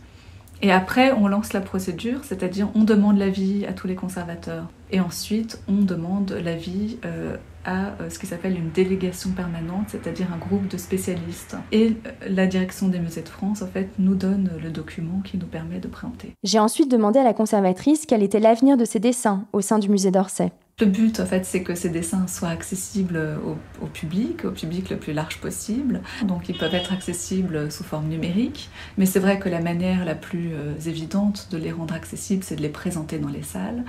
Et 0.62 0.72
après, 0.72 1.12
on 1.12 1.28
lance 1.28 1.52
la 1.52 1.60
procédure, 1.60 2.22
c'est-à-dire 2.24 2.70
on 2.74 2.86
demande 2.86 3.18
l'avis 3.18 3.66
à 3.66 3.74
tous 3.74 3.86
les 3.86 3.96
conservateurs. 3.96 4.70
Et 4.92 5.02
ensuite, 5.02 5.60
on 5.68 5.82
demande 5.82 6.32
l'avis 6.32 7.00
euh, 7.04 7.36
à 7.66 7.88
euh, 7.88 8.10
ce 8.10 8.18
qui 8.18 8.28
s'appelle 8.28 8.56
une 8.56 8.72
délégation 8.72 9.32
permanente, 9.32 9.88
c'est-à-dire 9.90 10.28
un 10.34 10.38
groupe 10.38 10.70
de 10.70 10.78
spécialistes. 10.78 11.58
Et 11.74 11.98
euh, 12.06 12.12
la 12.30 12.48
direction 12.48 12.88
des 12.88 13.00
musées 13.00 13.24
de 13.24 13.30
France, 13.30 13.62
en 13.62 13.68
fait, 13.68 13.90
nous 14.00 14.16
donne 14.16 14.52
le 14.64 14.70
document 14.70 15.20
qui 15.26 15.38
nous 15.38 15.48
permet 15.48 15.80
de 15.80 15.90
présenter. 15.90 16.32
J'ai 16.44 16.60
ensuite 16.60 16.90
demandé 16.90 17.20
à 17.20 17.24
la 17.24 17.34
conservatrice 17.34 18.06
quel 18.08 18.24
était 18.24 18.40
l'avenir 18.40 18.78
de 18.78 18.86
ces 18.86 19.00
dessins 19.00 19.46
au 19.52 19.60
sein 19.60 19.80
du 19.80 19.90
musée 19.90 20.12
d'Orsay. 20.12 20.54
Le 20.80 20.88
but, 20.88 21.20
en 21.20 21.26
fait, 21.26 21.46
c'est 21.46 21.62
que 21.62 21.76
ces 21.76 21.90
dessins 21.90 22.26
soient 22.28 22.50
accessibles 22.50 23.38
au, 23.82 23.86
public, 23.86 24.44
au 24.44 24.52
public 24.52 24.90
le 24.90 24.98
plus 24.98 25.14
large 25.14 25.40
possible. 25.40 26.02
Donc, 26.24 26.50
ils 26.50 26.58
peuvent 26.58 26.74
être 26.74 26.92
accessibles 26.92 27.72
sous 27.72 27.84
forme 27.84 28.08
numérique. 28.08 28.70
Mais 28.98 29.06
c'est 29.06 29.20
vrai 29.20 29.38
que 29.38 29.50
la 29.50 29.62
manière 29.62 30.04
la 30.04 30.16
plus 30.16 30.54
euh, 30.54 30.74
évidente 30.88 31.48
de 31.52 31.58
les 31.58 31.72
rendre 31.72 31.94
accessibles, 31.94 32.44
c'est 32.44 32.56
de 32.56 32.62
les 32.62 32.70
présenter 32.70 33.20
dans 33.20 33.30
les 33.30 33.44
salles. 33.44 33.84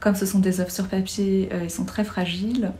Comme 0.00 0.16
ce 0.16 0.26
sont 0.26 0.40
des 0.40 0.60
œuvres 0.60 0.72
sur 0.72 0.88
papier, 0.88 1.48
ils 1.62 1.70
sont 1.70 1.84
très 1.84 2.04
fragiles 2.04 2.72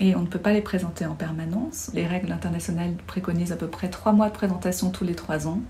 et 0.00 0.16
on 0.16 0.22
ne 0.22 0.26
peut 0.26 0.40
pas 0.40 0.52
les 0.52 0.60
présenter 0.60 1.06
en 1.06 1.14
permanence. 1.14 1.90
Les 1.94 2.06
règles 2.06 2.32
internationales 2.32 2.94
préconisent 3.06 3.52
à 3.52 3.56
peu 3.56 3.68
près 3.68 3.88
trois 3.88 4.12
mois 4.12 4.28
de 4.28 4.34
présentation 4.34 4.90
tous 4.90 5.04
les 5.04 5.14
trois 5.14 5.46
ans, 5.46 5.60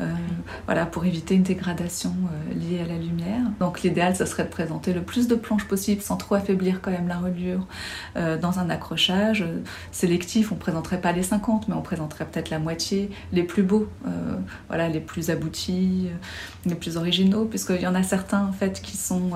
euh, 0.00 0.06
voilà, 0.64 0.86
pour 0.86 1.04
éviter 1.04 1.34
une 1.34 1.42
dégradation 1.42 2.14
euh, 2.32 2.54
liée 2.54 2.80
à 2.80 2.86
la 2.86 2.96
lumière. 2.96 3.42
Donc 3.60 3.82
l'idéal, 3.82 4.16
ce 4.16 4.24
serait 4.24 4.44
de 4.44 4.48
présenter 4.48 4.94
le 4.94 5.02
plus 5.02 5.28
de 5.28 5.34
planches 5.34 5.66
possible 5.66 6.00
sans 6.00 6.16
trop 6.16 6.36
affaiblir 6.36 6.80
quand 6.80 6.90
même 6.90 7.08
la 7.08 7.18
reliure 7.18 7.66
euh, 8.16 8.38
dans 8.38 8.58
un 8.58 8.70
accrochage 8.70 9.44
sélectif. 9.92 10.50
On 10.50 10.54
ne 10.54 10.60
présenterait 10.60 11.00
pas 11.00 11.12
les 11.12 11.22
50, 11.22 11.68
mais 11.68 11.74
on 11.74 11.82
présenterait 11.82 12.24
peut-être 12.24 12.48
la 12.48 12.58
moitié, 12.58 13.10
les 13.32 13.42
plus 13.42 13.62
beaux, 13.62 13.88
voilà, 14.68 14.88
les 14.88 15.00
plus 15.00 15.30
aboutis, 15.30 16.08
les 16.64 16.74
plus 16.74 16.96
originaux, 16.96 17.44
puisqu'il 17.44 17.80
y 17.80 17.86
en 17.86 17.94
a 17.94 18.02
certains 18.02 18.44
en 18.44 18.52
fait 18.52 18.80
qui 18.80 18.96
sont, 18.96 19.30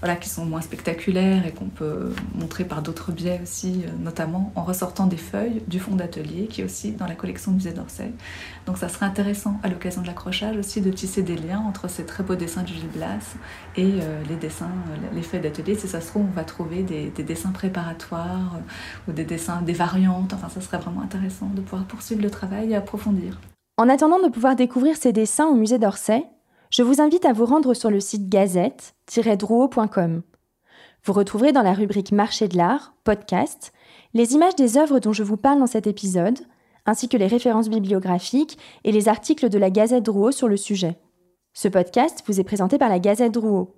voilà, 0.00 0.16
qui 0.16 0.28
sont 0.28 0.44
moins 0.44 0.60
spectaculaires 0.60 1.46
et 1.46 1.52
qu'on 1.52 1.66
peut 1.66 2.12
montrer 2.34 2.64
par 2.64 2.82
d'autres 2.82 3.12
biais 3.12 3.40
aussi 3.42 3.61
euh, 3.68 3.90
notamment 3.98 4.52
en 4.56 4.62
ressortant 4.62 5.06
des 5.06 5.16
feuilles 5.16 5.62
du 5.66 5.78
fond 5.78 5.94
d'atelier 5.94 6.46
qui 6.46 6.60
est 6.60 6.64
aussi 6.64 6.92
dans 6.92 7.06
la 7.06 7.14
collection 7.14 7.52
musée 7.52 7.72
d'Orsay. 7.72 8.12
Donc 8.66 8.78
ça 8.78 8.88
serait 8.88 9.06
intéressant 9.06 9.58
à 9.62 9.68
l'occasion 9.68 10.02
de 10.02 10.06
l'accrochage 10.06 10.56
aussi 10.56 10.80
de 10.80 10.90
tisser 10.90 11.22
des 11.22 11.36
liens 11.36 11.60
entre 11.60 11.88
ces 11.88 12.04
très 12.04 12.22
beaux 12.22 12.34
dessins 12.34 12.62
de 12.62 12.68
Gilles 12.68 12.88
Blas 12.94 13.36
et 13.76 13.84
euh, 13.84 14.22
les 14.28 14.36
dessins, 14.36 14.66
euh, 14.66 15.14
les 15.14 15.22
feuilles 15.22 15.40
d'atelier. 15.40 15.74
Si 15.74 15.88
ça 15.88 16.00
se 16.00 16.08
trouve, 16.08 16.26
on 16.30 16.34
va 16.34 16.44
trouver 16.44 16.82
des, 16.82 17.10
dessins 17.22 17.52
préparatoires 17.52 18.58
ou 19.08 19.12
des 19.12 19.24
dessins, 19.24 19.62
des 19.62 19.72
variantes. 19.72 20.32
Enfin, 20.32 20.48
ça 20.48 20.60
serait 20.60 20.78
vraiment 20.78 21.02
intéressant 21.02 21.50
de 21.54 21.60
pouvoir 21.60 21.84
poursuivre 21.84 22.22
le 22.22 22.30
travail 22.30 22.72
et 22.72 22.76
approfondir. 22.76 23.40
En 23.78 23.88
attendant 23.88 24.20
de 24.22 24.28
pouvoir 24.28 24.56
découvrir 24.56 24.96
ces 24.96 25.12
dessins 25.12 25.46
au 25.46 25.54
musée 25.54 25.78
d'Orsay, 25.78 26.24
je 26.70 26.82
vous 26.82 27.00
invite 27.00 27.24
à 27.24 27.32
vous 27.32 27.46
rendre 27.46 27.74
sur 27.74 27.90
le 27.90 28.00
site 28.00 28.28
gazette-drouot.com. 28.28 30.22
Vous 31.04 31.12
retrouverez 31.12 31.50
dans 31.50 31.62
la 31.62 31.72
rubrique 31.72 32.12
Marché 32.12 32.46
de 32.46 32.56
l'art, 32.56 32.94
podcast, 33.02 33.72
les 34.14 34.34
images 34.34 34.54
des 34.54 34.78
œuvres 34.78 35.00
dont 35.00 35.12
je 35.12 35.24
vous 35.24 35.36
parle 35.36 35.58
dans 35.58 35.66
cet 35.66 35.88
épisode, 35.88 36.38
ainsi 36.86 37.08
que 37.08 37.16
les 37.16 37.26
références 37.26 37.68
bibliographiques 37.68 38.56
et 38.84 38.92
les 38.92 39.08
articles 39.08 39.48
de 39.48 39.58
la 39.58 39.70
Gazette 39.70 40.04
Drouot 40.04 40.30
sur 40.30 40.46
le 40.46 40.56
sujet. 40.56 40.96
Ce 41.54 41.66
podcast 41.66 42.22
vous 42.28 42.38
est 42.38 42.44
présenté 42.44 42.78
par 42.78 42.88
la 42.88 43.00
Gazette 43.00 43.34
Drouot. 43.34 43.74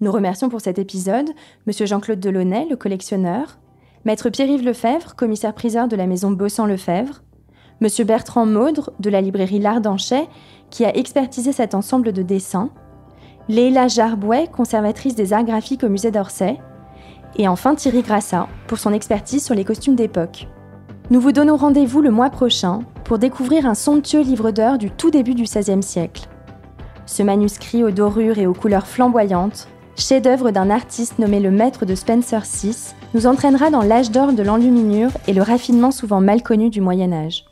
Nous 0.00 0.12
remercions 0.12 0.48
pour 0.48 0.60
cet 0.60 0.78
épisode 0.78 1.30
M. 1.66 1.86
Jean-Claude 1.86 2.20
Delaunay, 2.20 2.68
le 2.70 2.76
collectionneur, 2.76 3.58
Maître 4.04 4.30
Pierre-Yves 4.30 4.64
Lefebvre, 4.64 5.16
commissaire-priseur 5.16 5.88
de 5.88 5.96
la 5.96 6.06
maison 6.06 6.30
Bossan-Lefebvre, 6.30 7.24
M. 7.80 8.06
Bertrand 8.06 8.46
Maudre, 8.46 8.92
de 9.00 9.10
la 9.10 9.20
librairie 9.20 9.58
L'Ardanchet, 9.58 10.28
qui 10.70 10.84
a 10.84 10.96
expertisé 10.96 11.50
cet 11.50 11.74
ensemble 11.74 12.12
de 12.12 12.22
dessins, 12.22 12.70
Léla 13.48 13.88
Jarbouet, 13.88 14.46
conservatrice 14.46 15.16
des 15.16 15.32
arts 15.32 15.44
graphiques 15.44 15.82
au 15.82 15.88
musée 15.88 16.10
d'Orsay, 16.10 16.58
et 17.36 17.48
enfin 17.48 17.74
Thierry 17.74 18.02
Grassa 18.02 18.48
pour 18.66 18.78
son 18.78 18.92
expertise 18.92 19.44
sur 19.44 19.54
les 19.54 19.64
costumes 19.64 19.94
d'époque. 19.94 20.48
Nous 21.10 21.20
vous 21.20 21.32
donnons 21.32 21.56
rendez-vous 21.56 22.02
le 22.02 22.10
mois 22.10 22.30
prochain 22.30 22.80
pour 23.04 23.18
découvrir 23.18 23.66
un 23.66 23.74
somptueux 23.74 24.20
livre 24.20 24.50
d'heures 24.50 24.78
du 24.78 24.90
tout 24.90 25.10
début 25.10 25.34
du 25.34 25.44
XVIe 25.44 25.82
siècle. 25.82 26.28
Ce 27.06 27.22
manuscrit 27.22 27.82
aux 27.82 27.90
dorures 27.90 28.38
et 28.38 28.46
aux 28.46 28.52
couleurs 28.52 28.86
flamboyantes, 28.86 29.68
chef-d'œuvre 29.96 30.50
d'un 30.50 30.68
artiste 30.68 31.18
nommé 31.18 31.40
le 31.40 31.50
maître 31.50 31.86
de 31.86 31.94
Spencer 31.94 32.42
VI, 32.42 32.94
nous 33.14 33.26
entraînera 33.26 33.70
dans 33.70 33.82
l'âge 33.82 34.10
d'or 34.10 34.34
de 34.34 34.42
l'enluminure 34.42 35.10
et 35.26 35.32
le 35.32 35.42
raffinement 35.42 35.90
souvent 35.90 36.20
mal 36.20 36.42
connu 36.42 36.68
du 36.68 36.82
Moyen 36.82 37.12
Âge. 37.12 37.47